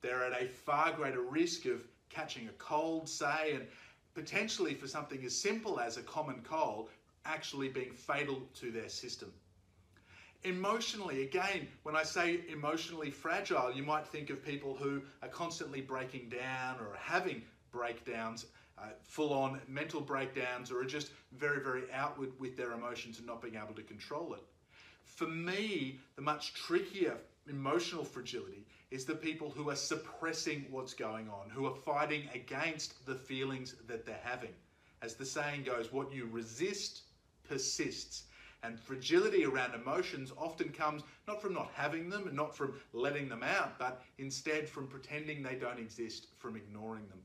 They're 0.01 0.25
at 0.25 0.41
a 0.41 0.47
far 0.47 0.91
greater 0.93 1.21
risk 1.21 1.65
of 1.65 1.81
catching 2.09 2.47
a 2.47 2.53
cold, 2.53 3.07
say, 3.07 3.53
and 3.53 3.67
potentially 4.13 4.73
for 4.73 4.87
something 4.87 5.23
as 5.23 5.35
simple 5.35 5.79
as 5.79 5.97
a 5.97 6.03
common 6.03 6.41
cold 6.43 6.89
actually 7.25 7.69
being 7.69 7.93
fatal 7.93 8.41
to 8.55 8.71
their 8.71 8.89
system. 8.89 9.31
Emotionally, 10.43 11.21
again, 11.21 11.67
when 11.83 11.95
I 11.95 12.01
say 12.01 12.41
emotionally 12.49 13.11
fragile, 13.11 13.71
you 13.71 13.83
might 13.83 14.07
think 14.07 14.31
of 14.31 14.43
people 14.43 14.75
who 14.75 15.03
are 15.21 15.29
constantly 15.29 15.81
breaking 15.81 16.29
down 16.29 16.79
or 16.79 16.95
having 16.99 17.43
breakdowns 17.71 18.47
uh, 18.81 18.85
full 19.03 19.33
on 19.33 19.61
mental 19.67 20.01
breakdowns 20.01 20.71
or 20.71 20.81
are 20.81 20.85
just 20.85 21.11
very, 21.33 21.61
very 21.61 21.83
outward 21.93 22.31
with 22.39 22.57
their 22.57 22.71
emotions 22.73 23.17
and 23.17 23.27
not 23.27 23.41
being 23.41 23.55
able 23.55 23.73
to 23.75 23.83
control 23.83 24.33
it. 24.33 24.43
For 25.03 25.27
me, 25.27 25.99
the 26.15 26.21
much 26.21 26.53
trickier 26.53 27.17
emotional 27.47 28.03
fragility 28.03 28.65
is 28.91 29.05
the 29.05 29.15
people 29.15 29.49
who 29.49 29.69
are 29.69 29.75
suppressing 29.75 30.65
what's 30.69 30.93
going 30.93 31.29
on, 31.29 31.49
who 31.49 31.65
are 31.65 31.75
fighting 31.75 32.27
against 32.33 33.05
the 33.05 33.15
feelings 33.15 33.75
that 33.87 34.05
they're 34.05 34.19
having. 34.23 34.53
As 35.01 35.15
the 35.15 35.25
saying 35.25 35.63
goes, 35.63 35.91
what 35.91 36.13
you 36.13 36.27
resist 36.31 37.01
persists. 37.47 38.23
And 38.63 38.79
fragility 38.79 39.43
around 39.43 39.73
emotions 39.73 40.31
often 40.37 40.69
comes 40.69 41.01
not 41.27 41.41
from 41.41 41.53
not 41.53 41.71
having 41.73 42.09
them 42.09 42.27
and 42.27 42.35
not 42.35 42.55
from 42.55 42.79
letting 42.93 43.27
them 43.27 43.43
out, 43.43 43.79
but 43.79 44.03
instead 44.19 44.69
from 44.69 44.87
pretending 44.87 45.41
they 45.41 45.55
don't 45.55 45.79
exist, 45.79 46.27
from 46.37 46.55
ignoring 46.55 47.07
them. 47.07 47.19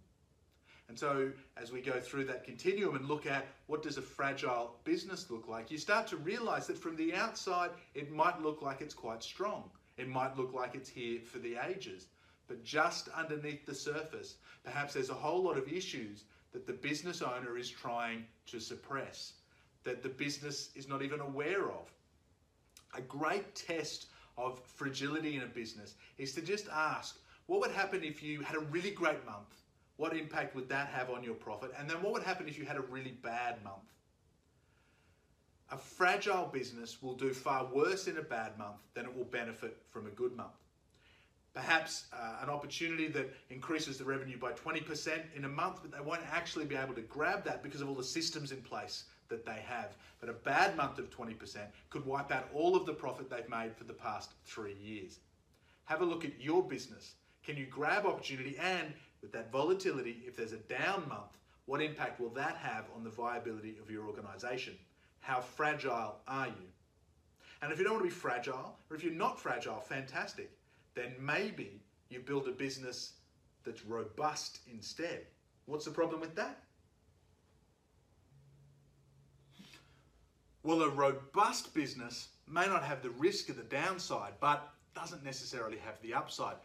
And 0.88 0.98
so 0.98 1.32
as 1.56 1.72
we 1.72 1.80
go 1.80 1.98
through 1.98 2.24
that 2.26 2.44
continuum 2.44 2.94
and 2.94 3.06
look 3.06 3.26
at 3.26 3.46
what 3.66 3.82
does 3.82 3.98
a 3.98 4.02
fragile 4.02 4.76
business 4.84 5.30
look 5.30 5.48
like, 5.48 5.70
you 5.70 5.78
start 5.78 6.06
to 6.08 6.16
realize 6.16 6.66
that 6.68 6.78
from 6.78 6.96
the 6.96 7.14
outside, 7.14 7.70
it 7.94 8.12
might 8.12 8.40
look 8.40 8.62
like 8.62 8.80
it's 8.80 8.94
quite 8.94 9.22
strong. 9.22 9.64
It 9.96 10.08
might 10.08 10.36
look 10.36 10.52
like 10.52 10.74
it's 10.74 10.88
here 10.88 11.20
for 11.20 11.38
the 11.38 11.56
ages. 11.68 12.06
But 12.46 12.62
just 12.62 13.08
underneath 13.08 13.66
the 13.66 13.74
surface, 13.74 14.36
perhaps 14.62 14.94
there's 14.94 15.10
a 15.10 15.14
whole 15.14 15.42
lot 15.42 15.58
of 15.58 15.68
issues 15.68 16.24
that 16.52 16.66
the 16.66 16.72
business 16.72 17.20
owner 17.20 17.58
is 17.58 17.68
trying 17.68 18.24
to 18.46 18.60
suppress, 18.60 19.32
that 19.82 20.02
the 20.02 20.08
business 20.08 20.70
is 20.76 20.88
not 20.88 21.02
even 21.02 21.20
aware 21.20 21.64
of. 21.64 21.92
A 22.96 23.00
great 23.00 23.54
test 23.54 24.06
of 24.38 24.60
fragility 24.64 25.36
in 25.36 25.42
a 25.42 25.46
business 25.46 25.94
is 26.18 26.32
to 26.34 26.42
just 26.42 26.68
ask, 26.68 27.18
what 27.46 27.60
would 27.60 27.72
happen 27.72 28.04
if 28.04 28.22
you 28.22 28.40
had 28.42 28.56
a 28.56 28.60
really 28.60 28.92
great 28.92 29.24
month? 29.26 29.54
What 29.96 30.16
impact 30.16 30.54
would 30.54 30.68
that 30.68 30.88
have 30.88 31.10
on 31.10 31.24
your 31.24 31.34
profit? 31.34 31.72
And 31.78 31.88
then 31.88 32.02
what 32.02 32.12
would 32.12 32.22
happen 32.22 32.48
if 32.48 32.58
you 32.58 32.64
had 32.64 32.76
a 32.76 32.82
really 32.82 33.12
bad 33.22 33.62
month? 33.64 33.92
A 35.70 35.76
fragile 35.76 36.46
business 36.46 37.02
will 37.02 37.14
do 37.14 37.32
far 37.32 37.66
worse 37.66 38.06
in 38.06 38.18
a 38.18 38.22
bad 38.22 38.56
month 38.58 38.76
than 38.94 39.04
it 39.04 39.16
will 39.16 39.24
benefit 39.24 39.78
from 39.90 40.06
a 40.06 40.10
good 40.10 40.36
month. 40.36 40.52
Perhaps 41.54 42.06
uh, 42.12 42.42
an 42.42 42.50
opportunity 42.50 43.08
that 43.08 43.32
increases 43.48 43.96
the 43.96 44.04
revenue 44.04 44.38
by 44.38 44.52
20% 44.52 45.22
in 45.34 45.46
a 45.46 45.48
month, 45.48 45.78
but 45.80 45.90
they 45.90 46.04
won't 46.04 46.20
actually 46.30 46.66
be 46.66 46.76
able 46.76 46.94
to 46.94 47.00
grab 47.00 47.44
that 47.44 47.62
because 47.62 47.80
of 47.80 47.88
all 47.88 47.94
the 47.94 48.04
systems 48.04 48.52
in 48.52 48.60
place 48.60 49.04
that 49.28 49.46
they 49.46 49.64
have. 49.66 49.96
But 50.20 50.28
a 50.28 50.34
bad 50.34 50.76
month 50.76 50.98
of 50.98 51.10
20% 51.10 51.56
could 51.88 52.04
wipe 52.04 52.30
out 52.30 52.48
all 52.54 52.76
of 52.76 52.84
the 52.84 52.92
profit 52.92 53.30
they've 53.30 53.48
made 53.48 53.74
for 53.74 53.84
the 53.84 53.94
past 53.94 54.32
three 54.44 54.74
years. 54.74 55.18
Have 55.86 56.02
a 56.02 56.04
look 56.04 56.24
at 56.24 56.40
your 56.40 56.62
business. 56.62 57.14
Can 57.42 57.56
you 57.56 57.66
grab 57.66 58.06
opportunity 58.06 58.56
and 58.58 58.92
with 59.26 59.32
that 59.32 59.50
volatility, 59.50 60.22
if 60.24 60.36
there's 60.36 60.52
a 60.52 60.58
down 60.58 61.02
month, 61.08 61.36
what 61.64 61.82
impact 61.82 62.20
will 62.20 62.28
that 62.30 62.56
have 62.58 62.84
on 62.94 63.02
the 63.02 63.10
viability 63.10 63.76
of 63.82 63.90
your 63.90 64.06
organization? 64.06 64.74
How 65.18 65.40
fragile 65.40 66.20
are 66.28 66.46
you? 66.46 66.68
And 67.60 67.72
if 67.72 67.78
you 67.78 67.84
don't 67.84 67.94
want 67.94 68.04
to 68.04 68.08
be 68.08 68.14
fragile, 68.14 68.78
or 68.88 68.96
if 68.96 69.02
you're 69.02 69.12
not 69.12 69.40
fragile, 69.40 69.80
fantastic, 69.80 70.52
then 70.94 71.12
maybe 71.18 71.82
you 72.08 72.20
build 72.20 72.46
a 72.46 72.52
business 72.52 73.14
that's 73.64 73.84
robust 73.84 74.60
instead. 74.72 75.26
What's 75.64 75.86
the 75.86 75.90
problem 75.90 76.20
with 76.20 76.36
that? 76.36 76.62
Well, 80.62 80.82
a 80.82 80.88
robust 80.88 81.74
business 81.74 82.28
may 82.48 82.66
not 82.66 82.84
have 82.84 83.02
the 83.02 83.10
risk 83.10 83.48
of 83.48 83.56
the 83.56 83.64
downside, 83.64 84.34
but 84.38 84.72
doesn't 84.94 85.24
necessarily 85.24 85.78
have 85.78 86.00
the 86.00 86.14
upside. 86.14 86.56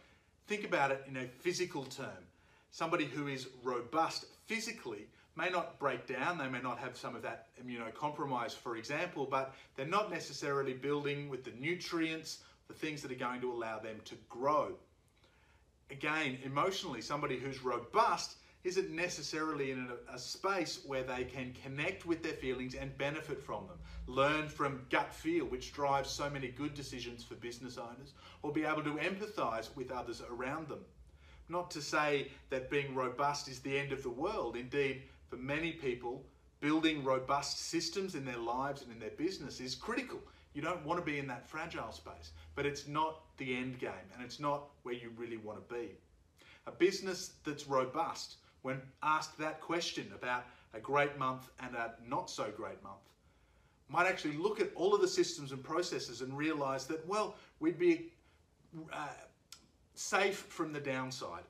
Think 0.46 0.64
about 0.64 0.92
it 0.92 1.02
in 1.08 1.16
a 1.16 1.26
physical 1.26 1.84
term 1.84 2.28
somebody 2.72 3.04
who 3.04 3.28
is 3.28 3.48
robust 3.62 4.24
physically 4.46 5.06
may 5.36 5.48
not 5.48 5.78
break 5.78 6.06
down, 6.06 6.38
they 6.38 6.48
may 6.48 6.60
not 6.60 6.78
have 6.78 6.96
some 6.96 7.14
of 7.14 7.22
that 7.22 7.48
immunocompromise, 7.62 8.52
for 8.52 8.76
example, 8.76 9.26
but 9.30 9.54
they're 9.76 9.86
not 9.86 10.10
necessarily 10.10 10.72
building 10.72 11.28
with 11.28 11.44
the 11.44 11.52
nutrients, 11.52 12.38
the 12.68 12.74
things 12.74 13.00
that 13.02 13.12
are 13.12 13.16
going 13.16 13.40
to 13.40 13.52
allow 13.52 13.78
them 13.78 13.96
to 14.06 14.14
grow. 14.28 14.72
Again, 15.90 16.38
emotionally, 16.44 17.02
somebody 17.02 17.38
who's 17.38 17.62
robust 17.62 18.36
isn't 18.64 18.90
necessarily 18.90 19.70
in 19.72 19.88
a, 20.08 20.14
a, 20.14 20.18
space 20.18 20.80
where 20.86 21.02
they 21.02 21.24
can 21.24 21.52
connect 21.62 22.06
with 22.06 22.22
their 22.22 22.32
feelings 22.32 22.74
and 22.74 22.96
benefit 22.96 23.42
from 23.42 23.66
them. 23.66 23.78
Learn 24.06 24.48
from 24.48 24.86
gut 24.88 25.12
feel, 25.12 25.44
which 25.44 25.72
drives 25.72 26.08
so 26.08 26.30
many 26.30 26.48
good 26.48 26.72
decisions 26.72 27.24
for 27.24 27.34
business 27.34 27.76
owners, 27.76 28.14
or 28.42 28.52
be 28.52 28.64
able 28.64 28.84
to 28.84 28.94
empathize 28.94 29.74
with 29.76 29.90
others 29.90 30.22
around 30.30 30.68
them. 30.68 30.84
Not 31.52 31.70
to 31.72 31.82
say 31.82 32.28
that 32.48 32.70
being 32.70 32.94
robust 32.94 33.46
is 33.46 33.60
the 33.60 33.78
end 33.78 33.92
of 33.92 34.02
the 34.02 34.08
world. 34.08 34.56
Indeed, 34.56 35.02
for 35.28 35.36
many 35.36 35.72
people, 35.72 36.24
building 36.60 37.04
robust 37.04 37.68
systems 37.68 38.14
in 38.14 38.24
their 38.24 38.38
lives 38.38 38.80
and 38.80 38.90
in 38.90 38.98
their 38.98 39.10
business 39.10 39.60
is 39.60 39.74
critical. 39.74 40.18
You 40.54 40.62
don't 40.62 40.82
want 40.86 40.98
to 40.98 41.04
be 41.04 41.18
in 41.18 41.26
that 41.26 41.46
fragile 41.46 41.92
space, 41.92 42.32
but 42.54 42.64
it's 42.64 42.88
not 42.88 43.20
the 43.36 43.54
end 43.54 43.78
game 43.78 44.08
and 44.14 44.24
it's 44.24 44.40
not 44.40 44.70
where 44.82 44.94
you 44.94 45.12
really 45.14 45.36
want 45.36 45.58
to 45.68 45.74
be. 45.74 45.90
A 46.66 46.72
business 46.72 47.32
that's 47.44 47.68
robust, 47.68 48.36
when 48.62 48.80
asked 49.02 49.36
that 49.38 49.60
question 49.60 50.10
about 50.14 50.44
a 50.72 50.80
great 50.80 51.18
month 51.18 51.50
and 51.60 51.74
a 51.74 51.92
not 52.08 52.30
so 52.30 52.50
great 52.56 52.82
month, 52.82 53.12
might 53.90 54.06
actually 54.06 54.38
look 54.38 54.58
at 54.58 54.70
all 54.74 54.94
of 54.94 55.02
the 55.02 55.08
systems 55.08 55.52
and 55.52 55.62
processes 55.62 56.22
and 56.22 56.34
realize 56.34 56.86
that, 56.86 57.06
well, 57.06 57.36
we'd 57.60 57.78
be 57.78 58.10
uh, 58.90 59.08
safe 59.94 60.46
from 60.48 60.72
the 60.72 60.80
downside. 60.80 61.44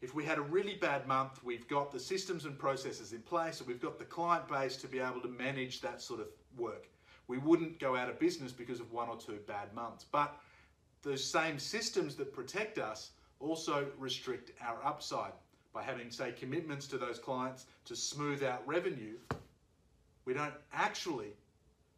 If 0.00 0.14
we 0.14 0.24
had 0.24 0.38
a 0.38 0.42
really 0.42 0.74
bad 0.74 1.06
month, 1.06 1.44
we've 1.44 1.68
got 1.68 1.92
the 1.92 2.00
systems 2.00 2.46
and 2.46 2.58
processes 2.58 3.12
in 3.12 3.20
place 3.20 3.60
and 3.60 3.68
we've 3.68 3.80
got 3.82 3.98
the 3.98 4.04
client 4.04 4.48
base 4.48 4.76
to 4.78 4.88
be 4.88 4.98
able 4.98 5.20
to 5.20 5.28
manage 5.28 5.80
that 5.82 6.00
sort 6.00 6.20
of 6.20 6.28
work. 6.56 6.88
We 7.28 7.38
wouldn't 7.38 7.78
go 7.78 7.96
out 7.96 8.08
of 8.08 8.18
business 8.18 8.50
because 8.50 8.80
of 8.80 8.90
one 8.92 9.08
or 9.08 9.16
two 9.16 9.38
bad 9.46 9.72
months. 9.74 10.04
But 10.10 10.40
those 11.02 11.24
same 11.24 11.58
systems 11.58 12.16
that 12.16 12.32
protect 12.32 12.78
us 12.78 13.10
also 13.40 13.86
restrict 13.98 14.52
our 14.62 14.84
upside 14.84 15.32
by 15.72 15.82
having, 15.82 16.10
say, 16.10 16.32
commitments 16.32 16.86
to 16.88 16.98
those 16.98 17.18
clients 17.18 17.66
to 17.84 17.94
smooth 17.94 18.42
out 18.42 18.66
revenue. 18.66 19.16
We 20.24 20.34
don't 20.34 20.54
actually 20.72 21.32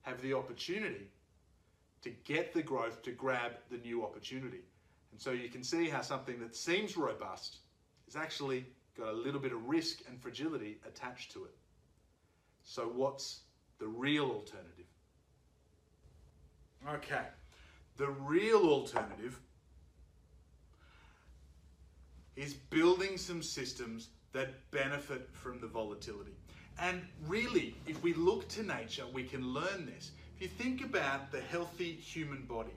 have 0.03 0.21
the 0.21 0.35
opportunity 0.35 1.09
to 2.03 2.11
get 2.25 2.53
the 2.53 2.63
growth 2.63 3.03
to 3.03 3.13
grab 3.13 3.53
the 3.71 3.79
new 3.79 4.05
opportunity. 4.05 4.61
And 5.13 5.21
so 5.21 5.31
you 5.31 5.49
can 5.49 5.63
see 5.63 5.89
how 5.89 6.01
something 6.01 6.41
that 6.41 6.57
seems 6.57 6.97
robust 6.97 7.59
is 8.09 8.17
actually 8.17 8.67
got 8.99 9.09
a 9.09 9.17
little 9.17 9.41
bit 9.41 9.53
of 9.53 9.69
risk 9.69 10.01
and 10.09 10.21
fragility 10.21 10.79
attached 10.87 11.33
to 11.33 11.45
it. 11.45 11.55
So 12.65 12.85
what's 12.85 13.41
the 13.79 13.87
real 13.87 14.25
alternative? 14.25 14.87
Okay, 16.89 17.27
the 17.97 18.09
real 18.09 18.65
alternative 18.65 19.39
is 22.35 22.55
building 22.55 23.17
some 23.17 23.43
systems 23.43 24.09
that 24.33 24.71
benefit 24.71 25.29
from 25.33 25.61
the 25.61 25.67
volatility. 25.67 26.33
And 26.81 27.03
really, 27.27 27.77
if 27.87 28.03
we 28.03 28.15
look 28.15 28.49
to 28.49 28.63
nature, 28.63 29.05
we 29.13 29.25
can 29.25 29.53
learn 29.53 29.87
this. 29.87 30.11
If 30.37 30.43
you 30.43 30.49
think 30.49 30.83
about 30.83 31.31
the 31.31 31.41
healthy 31.41 31.93
human 31.93 32.43
body, 32.45 32.73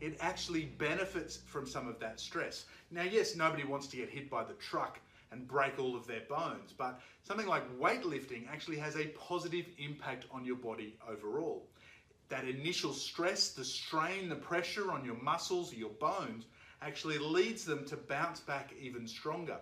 it 0.00 0.16
actually 0.20 0.66
benefits 0.78 1.38
from 1.46 1.66
some 1.66 1.88
of 1.88 1.98
that 2.00 2.20
stress. 2.20 2.66
Now, 2.90 3.02
yes, 3.02 3.36
nobody 3.36 3.64
wants 3.64 3.86
to 3.88 3.96
get 3.96 4.10
hit 4.10 4.30
by 4.30 4.44
the 4.44 4.54
truck 4.54 5.00
and 5.32 5.46
break 5.46 5.78
all 5.78 5.96
of 5.96 6.06
their 6.06 6.22
bones, 6.28 6.72
but 6.76 7.00
something 7.24 7.46
like 7.46 7.78
weightlifting 7.78 8.48
actually 8.50 8.78
has 8.78 8.96
a 8.96 9.06
positive 9.06 9.66
impact 9.78 10.26
on 10.30 10.44
your 10.44 10.56
body 10.56 10.96
overall. 11.08 11.66
That 12.28 12.44
initial 12.44 12.92
stress, 12.92 13.50
the 13.50 13.64
strain, 13.64 14.28
the 14.28 14.36
pressure 14.36 14.90
on 14.90 15.04
your 15.04 15.20
muscles, 15.22 15.72
your 15.74 15.90
bones, 15.90 16.46
actually 16.82 17.18
leads 17.18 17.64
them 17.64 17.84
to 17.86 17.96
bounce 17.96 18.40
back 18.40 18.72
even 18.80 19.06
stronger. 19.06 19.58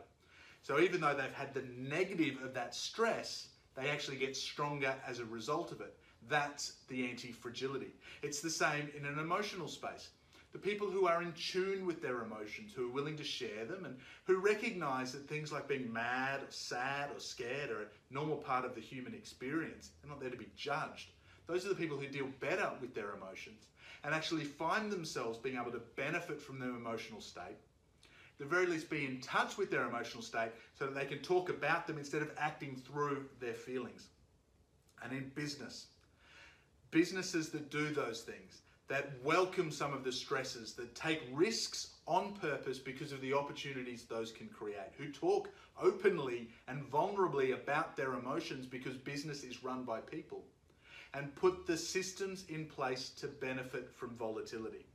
So 0.63 0.81
even 0.81 1.01
though 1.01 1.15
they've 1.15 1.33
had 1.33 1.55
the 1.55 1.65
negative 1.77 2.43
of 2.43 2.55
that 2.55 2.75
stress, 2.75 3.49
they 3.75 3.91
actually 3.91 4.17
get 4.17 4.37
stronger 4.37 4.95
as 5.07 5.19
a 5.19 5.25
result 5.25 5.73
of 5.73 5.81
it. 5.81 5.97
That's 6.29 6.77
the 6.89 7.09
anti 7.09 7.33
fragility. 7.33 7.93
It's 8.23 8.41
the 8.41 8.51
same 8.51 8.91
in 8.97 9.05
an 9.05 9.19
emotional 9.19 9.69
space. 9.69 10.09
The 10.55 10.61
people 10.61 10.89
who 10.89 11.09
are 11.09 11.21
in 11.21 11.33
tune 11.33 11.85
with 11.85 12.01
their 12.01 12.23
emotions, 12.23 12.73
who 12.73 12.89
are 12.89 12.93
willing 12.93 13.17
to 13.17 13.25
share 13.25 13.65
them, 13.65 13.85
and 13.85 13.99
who 14.25 14.39
recognize 14.39 15.11
that 15.13 15.29
things 15.29 15.51
like 15.51 15.67
being 15.67 15.93
mad, 15.93 16.43
or 16.43 16.51
sad, 16.51 17.11
or 17.11 17.19
scared 17.19 17.71
are 17.71 17.83
a 17.83 18.15
normal 18.15 18.37
part 18.37 18.65
of 18.65 18.77
the 18.77 18.81
human 18.81 19.15
experience. 19.15 19.91
They're 20.01 20.11
not 20.11 20.21
there 20.21 20.31
to 20.31 20.37
be 20.37 20.49
judged. 20.57 21.11
Those 21.49 21.67
are 21.67 21.71
the 21.71 21.75
people 21.75 21.99
who 21.99 22.07
deal 22.07 22.29
better 22.39 22.71
with 22.81 22.95
their 22.95 23.15
emotions 23.15 23.67
and 24.05 24.15
actually 24.15 24.45
find 24.45 24.93
themselves 24.93 25.39
being 25.39 25.57
able 25.57 25.73
to 25.73 25.83
benefit 25.97 26.41
from 26.41 26.61
their 26.61 26.71
emotional 26.71 27.21
state. 27.21 27.59
At 28.05 28.39
the 28.39 28.45
very 28.45 28.67
least, 28.67 28.89
be 28.89 29.07
in 29.07 29.21
touch 29.21 29.59
with 29.59 29.73
their 29.73 29.89
emotional 29.89 30.23
state 30.23 30.53
so 30.79 30.87
that 30.87 30.95
they 30.95 31.07
can 31.07 31.19
talk 31.19 31.49
about 31.49 31.89
them 31.89 31.99
instead 31.99 32.23
of 32.23 32.31
acting 32.39 32.77
through 32.77 33.25
their 33.41 33.55
feelings. 33.55 34.07
And 35.03 35.13
in 35.13 35.33
business, 35.35 35.87
businesses 36.93 37.49
that 37.51 37.73
do 37.73 37.91
those 37.91 38.21
things, 38.23 38.61
that 38.89 39.13
welcome 39.23 39.71
some 39.71 39.95
of 39.95 40.05
the 40.05 40.13
stresses, 40.13 40.75
that 40.75 40.95
take 40.95 41.23
risks 41.33 41.95
on 42.07 42.35
purpose 42.35 42.79
because 42.79 43.13
of 43.13 43.21
the 43.21 43.33
opportunities 43.33 44.05
those 44.05 44.31
can 44.31 44.49
create, 44.49 44.93
who 44.99 45.11
talk 45.11 45.49
openly 45.81 46.51
and 46.69 46.91
vulnerably 46.91 47.55
about 47.55 47.97
their 47.97 48.15
emotions 48.15 48.67
because 48.67 48.97
business 48.97 49.43
is 49.43 49.65
run 49.65 49.85
by 49.85 50.01
people, 50.01 50.45
and 51.15 51.35
put 51.35 51.67
the 51.67 51.77
systems 51.77 52.45
in 52.49 52.67
place 52.67 53.09
to 53.09 53.27
benefit 53.27 53.91
from 53.95 54.17
volatility. 54.17 54.87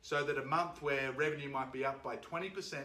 So 0.00 0.22
that 0.24 0.38
a 0.38 0.44
month 0.44 0.82
where 0.82 1.12
revenue 1.12 1.48
might 1.48 1.72
be 1.72 1.84
up 1.84 2.02
by 2.02 2.16
20% 2.18 2.82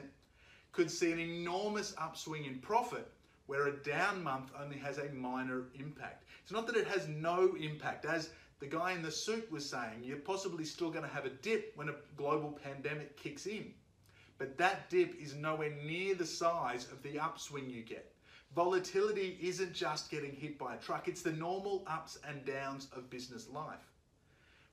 could 0.71 0.89
see 0.89 1.11
an 1.11 1.19
enormous 1.19 1.93
upswing 1.97 2.45
in 2.45 2.59
profit 2.59 3.11
where 3.45 3.67
a 3.67 3.83
down 3.83 4.23
month 4.23 4.51
only 4.61 4.77
has 4.77 4.99
a 4.99 5.09
minor 5.09 5.63
impact. 5.73 6.23
It's 6.43 6.51
not 6.51 6.67
that 6.67 6.75
it 6.75 6.87
has 6.87 7.07
no 7.07 7.55
impact. 7.59 8.05
As 8.05 8.29
the 8.59 8.67
guy 8.67 8.91
in 8.91 9.01
the 9.01 9.11
suit 9.11 9.49
was 9.51 9.69
saying, 9.69 10.03
you're 10.03 10.17
possibly 10.17 10.65
still 10.65 10.89
going 10.89 11.05
to 11.05 11.13
have 11.13 11.25
a 11.25 11.29
dip 11.29 11.71
when 11.75 11.89
a 11.89 11.95
global 12.17 12.59
pandemic 12.63 13.15
kicks 13.15 13.45
in. 13.45 13.73
But 14.37 14.57
that 14.57 14.89
dip 14.89 15.19
is 15.21 15.35
nowhere 15.35 15.73
near 15.85 16.15
the 16.15 16.25
size 16.25 16.85
of 16.91 17.01
the 17.03 17.19
upswing 17.19 17.69
you 17.69 17.83
get. 17.83 18.13
Volatility 18.55 19.37
isn't 19.41 19.73
just 19.73 20.09
getting 20.09 20.33
hit 20.33 20.57
by 20.57 20.75
a 20.75 20.77
truck, 20.77 21.07
it's 21.07 21.21
the 21.21 21.31
normal 21.31 21.83
ups 21.87 22.17
and 22.27 22.43
downs 22.45 22.87
of 22.95 23.09
business 23.09 23.47
life. 23.49 23.93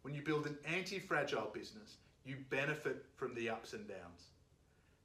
When 0.03 0.15
you 0.15 0.23
build 0.23 0.47
an 0.47 0.57
anti 0.65 0.99
fragile 0.99 1.51
business, 1.53 1.97
you 2.25 2.37
benefit 2.49 3.05
from 3.17 3.35
the 3.35 3.51
ups 3.51 3.73
and 3.73 3.87
downs. 3.87 4.31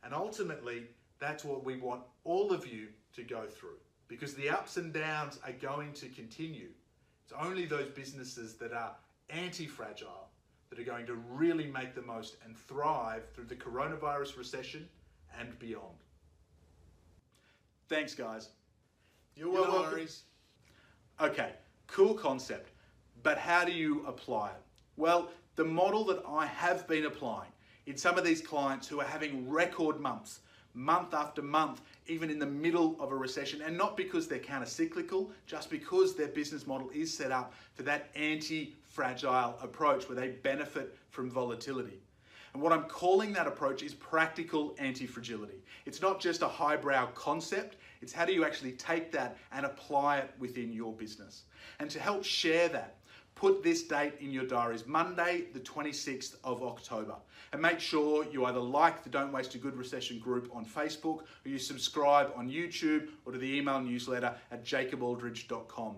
And 0.04 0.14
ultimately, 0.14 0.84
that's 1.20 1.44
what 1.44 1.66
we 1.66 1.78
want 1.78 2.04
all 2.24 2.52
of 2.52 2.66
you 2.66 2.88
to 3.14 3.24
go 3.24 3.46
through 3.46 3.78
because 4.08 4.34
the 4.34 4.50
ups 4.50 4.78
and 4.78 4.94
downs 4.94 5.40
are 5.46 5.54
going 5.54 5.94
to 5.94 6.08
continue. 6.10 6.70
It's 7.32 7.46
only 7.46 7.66
those 7.66 7.88
businesses 7.88 8.56
that 8.56 8.74
are 8.74 8.94
anti 9.30 9.66
fragile 9.66 10.28
that 10.70 10.80
are 10.80 10.84
going 10.84 11.06
to 11.06 11.14
really 11.30 11.68
make 11.68 11.96
the 11.96 12.02
most 12.02 12.36
and 12.44 12.58
thrive 12.58 13.24
through 13.34 13.46
the 13.46 13.56
coronavirus 13.56 14.38
recession 14.38 14.88
and 15.40 15.58
beyond. 15.58 15.96
Thanks, 17.88 18.14
guys. 18.14 18.50
You're 19.36 19.54
No 19.54 19.62
welcome. 19.62 19.92
worries. 19.94 20.24
Okay, 21.22 21.54
cool 21.88 22.16
concept, 22.16 22.72
but 23.24 23.38
how 23.38 23.64
do 23.64 23.72
you 23.72 24.06
apply 24.06 24.50
it? 24.50 24.62
Well, 24.98 25.30
the 25.56 25.64
model 25.64 26.04
that 26.06 26.24
I 26.28 26.46
have 26.48 26.86
been 26.86 27.06
applying 27.06 27.52
in 27.86 27.96
some 27.96 28.18
of 28.18 28.26
these 28.26 28.42
clients 28.42 28.90
who 28.90 29.00
are 29.00 29.06
having 29.08 29.50
record 29.50 30.02
months, 30.02 30.42
month 30.74 31.14
after 31.14 31.42
month, 31.42 31.82
even 32.08 32.30
in 32.30 32.40
the 32.40 32.46
middle 32.46 32.96
of 33.00 33.12
a 33.12 33.16
recession, 33.16 33.62
and 33.62 33.78
not 33.78 33.98
because 33.98 34.28
they're 34.28 34.40
counter-cyclical, 34.40 35.32
just 35.46 35.70
because 35.70 36.16
their 36.16 36.28
business 36.28 36.68
model 36.68 36.90
is 36.94 37.16
set 37.16 37.32
up 37.32 37.54
for 37.74 37.84
that 37.84 38.10
anti-fragile 38.16 39.58
approach 39.62 40.08
where 40.08 40.16
they 40.16 40.30
benefit 40.30 40.98
from 41.10 41.30
volatility. 41.30 42.02
And 42.54 42.62
what 42.62 42.74
I'm 42.74 42.84
calling 42.84 43.32
that 43.34 43.48
approach 43.48 43.82
is 43.82 43.94
practical 43.94 44.76
anti-fragility. 44.78 45.64
It's 45.86 46.02
not 46.02 46.20
just 46.20 46.42
a 46.42 46.48
highbrow 46.48 47.08
concept, 47.14 47.78
it's 48.02 48.12
how 48.12 48.26
do 48.26 48.34
you 48.34 48.44
actually 48.44 48.74
take 48.74 49.12
that 49.14 49.38
and 49.52 49.66
apply 49.66 50.18
it 50.18 50.34
within 50.40 50.74
your 50.74 50.92
business. 50.92 51.44
And 51.80 51.90
to 51.92 52.00
help 52.00 52.26
share 52.26 52.68
that, 52.70 52.96
put 53.42 53.64
this 53.64 53.82
date 53.82 54.14
in 54.20 54.32
your 54.32 54.46
diaries, 54.46 54.86
Monday, 54.86 55.46
the 55.52 55.60
26th 55.60 56.36
of 56.44 56.62
October. 56.62 57.16
And 57.52 57.60
make 57.60 57.80
sure 57.80 58.24
you 58.32 58.46
either 58.46 58.60
like 58.60 59.04
the 59.04 59.10
Don't 59.10 59.32
Waste 59.32 59.56
a 59.56 59.58
Good 59.58 59.76
Recession 59.76 60.20
group 60.20 60.52
on 60.54 60.64
Facebook 60.64 61.22
or 61.22 61.26
you 61.46 61.58
subscribe 61.58 62.32
on 62.36 62.52
YouTube 62.52 63.08
or 63.26 63.32
to 63.32 63.40
the 63.40 63.58
email 63.58 63.82
newsletter 63.82 64.36
at 64.52 64.64
jacobaldridge.com. 64.64 65.96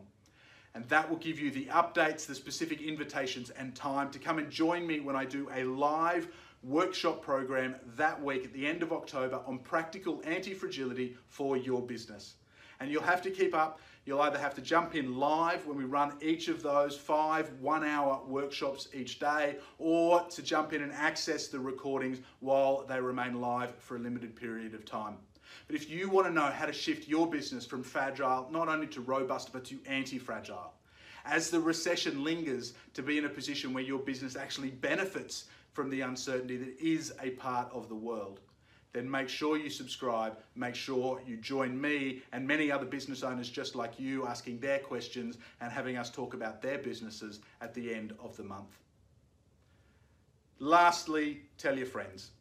And 0.73 0.87
that 0.87 1.09
will 1.09 1.17
give 1.17 1.37
you 1.37 1.51
the 1.51 1.65
updates, 1.65 2.25
the 2.25 2.33
specific 2.33 2.81
invitations, 2.81 3.49
and 3.49 3.75
time 3.75 4.09
to 4.11 4.19
come 4.19 4.39
and 4.39 4.49
join 4.49 4.87
me 4.87 5.01
when 5.01 5.17
I 5.17 5.25
do 5.25 5.49
a 5.53 5.65
live 5.65 6.29
workshop 6.63 7.21
program 7.21 7.75
that 7.97 8.23
week 8.23 8.45
at 8.45 8.53
the 8.53 8.65
end 8.65 8.83
of 8.83 8.93
October 8.93 9.41
on 9.45 9.59
practical 9.59 10.21
anti 10.23 10.53
fragility 10.53 11.17
for 11.27 11.57
your 11.57 11.81
business. 11.81 12.35
And 12.79 12.89
you'll 12.89 13.03
have 13.03 13.21
to 13.23 13.29
keep 13.29 13.53
up. 13.53 13.81
You'll 14.05 14.21
either 14.21 14.37
have 14.37 14.53
to 14.55 14.61
jump 14.61 14.95
in 14.95 15.17
live 15.17 15.65
when 15.65 15.77
we 15.77 15.85
run 15.85 16.17
each 16.21 16.49
of 16.49 16.61
those 16.61 16.97
five 16.97 17.49
one 17.61 17.85
hour 17.85 18.21
workshops 18.27 18.89
each 18.93 19.17
day, 19.17 19.57
or 19.77 20.23
to 20.23 20.41
jump 20.41 20.73
in 20.73 20.83
and 20.83 20.91
access 20.91 21.47
the 21.47 21.59
recordings 21.59 22.19
while 22.41 22.85
they 22.85 22.99
remain 22.99 23.39
live 23.39 23.73
for 23.75 23.95
a 23.95 23.99
limited 23.99 24.35
period 24.35 24.73
of 24.73 24.83
time. 24.83 25.15
But 25.67 25.77
if 25.77 25.89
you 25.89 26.09
want 26.09 26.27
to 26.27 26.33
know 26.33 26.47
how 26.47 26.65
to 26.65 26.73
shift 26.73 27.07
your 27.07 27.29
business 27.29 27.65
from 27.65 27.83
fragile 27.83 28.49
not 28.51 28.67
only 28.67 28.87
to 28.87 29.01
robust 29.01 29.53
but 29.53 29.63
to 29.65 29.79
anti 29.85 30.19
fragile, 30.19 30.73
as 31.25 31.49
the 31.49 31.59
recession 31.59 32.25
lingers, 32.25 32.73
to 32.95 33.01
be 33.01 33.17
in 33.17 33.23
a 33.23 33.29
position 33.29 33.73
where 33.73 33.83
your 33.83 33.99
business 33.99 34.35
actually 34.35 34.71
benefits 34.71 35.45
from 35.71 35.89
the 35.89 36.01
uncertainty 36.01 36.57
that 36.57 36.77
is 36.79 37.13
a 37.21 37.31
part 37.31 37.71
of 37.71 37.87
the 37.87 37.95
world, 37.95 38.41
then 38.93 39.09
make 39.09 39.27
sure 39.27 39.57
you 39.57 39.69
subscribe, 39.69 40.37
make 40.55 40.75
sure 40.75 41.21
you 41.25 41.37
join 41.37 41.79
me 41.79 42.21
and 42.31 42.47
many 42.47 42.71
other 42.71 42.85
business 42.85 43.23
owners 43.23 43.49
just 43.49 43.75
like 43.75 43.99
you 43.99 44.25
asking 44.27 44.59
their 44.59 44.79
questions 44.79 45.37
and 45.61 45.71
having 45.71 45.97
us 45.97 46.09
talk 46.09 46.33
about 46.33 46.61
their 46.61 46.77
businesses 46.77 47.39
at 47.61 47.73
the 47.73 47.93
end 47.93 48.13
of 48.23 48.37
the 48.37 48.43
month. 48.43 48.77
Lastly, 50.59 51.41
tell 51.57 51.75
your 51.75 51.87
friends. 51.87 52.31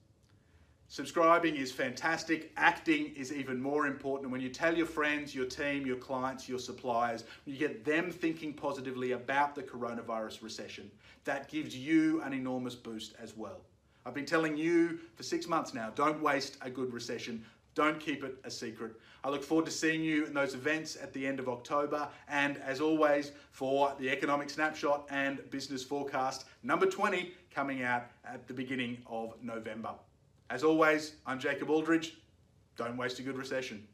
Subscribing 0.88 1.56
is 1.56 1.72
fantastic. 1.72 2.52
Acting 2.58 3.14
is 3.16 3.32
even 3.32 3.60
more 3.60 3.86
important. 3.86 4.30
When 4.30 4.42
you 4.42 4.50
tell 4.50 4.76
your 4.76 4.84
friends, 4.84 5.34
your 5.34 5.46
team, 5.46 5.86
your 5.86 5.96
clients, 5.96 6.50
your 6.50 6.58
suppliers, 6.58 7.24
you 7.46 7.56
get 7.56 7.82
them 7.82 8.10
thinking 8.10 8.52
positively 8.52 9.12
about 9.12 9.54
the 9.54 9.62
coronavirus 9.62 10.42
recession, 10.42 10.90
that 11.24 11.48
gives 11.48 11.74
you 11.74 12.20
an 12.20 12.34
enormous 12.34 12.74
boost 12.74 13.14
as 13.18 13.34
well. 13.34 13.62
I've 14.04 14.14
been 14.14 14.26
telling 14.26 14.56
you 14.56 14.98
for 15.14 15.22
six 15.22 15.46
months 15.46 15.74
now 15.74 15.90
don't 15.94 16.22
waste 16.22 16.58
a 16.60 16.70
good 16.70 16.92
recession. 16.92 17.44
Don't 17.74 17.98
keep 17.98 18.22
it 18.22 18.36
a 18.44 18.50
secret. 18.50 18.92
I 19.24 19.30
look 19.30 19.42
forward 19.42 19.64
to 19.66 19.72
seeing 19.72 20.02
you 20.02 20.26
in 20.26 20.34
those 20.34 20.54
events 20.54 20.96
at 21.00 21.12
the 21.12 21.26
end 21.26 21.38
of 21.38 21.48
October. 21.48 22.08
And 22.28 22.58
as 22.58 22.80
always, 22.80 23.32
for 23.50 23.94
the 23.98 24.10
economic 24.10 24.50
snapshot 24.50 25.06
and 25.10 25.48
business 25.50 25.82
forecast 25.82 26.44
number 26.62 26.84
20 26.84 27.32
coming 27.50 27.82
out 27.82 28.04
at 28.24 28.46
the 28.46 28.52
beginning 28.52 28.98
of 29.06 29.34
November. 29.42 29.94
As 30.50 30.64
always, 30.64 31.14
I'm 31.24 31.38
Jacob 31.38 31.70
Aldridge. 31.70 32.16
Don't 32.76 32.96
waste 32.96 33.18
a 33.20 33.22
good 33.22 33.38
recession. 33.38 33.86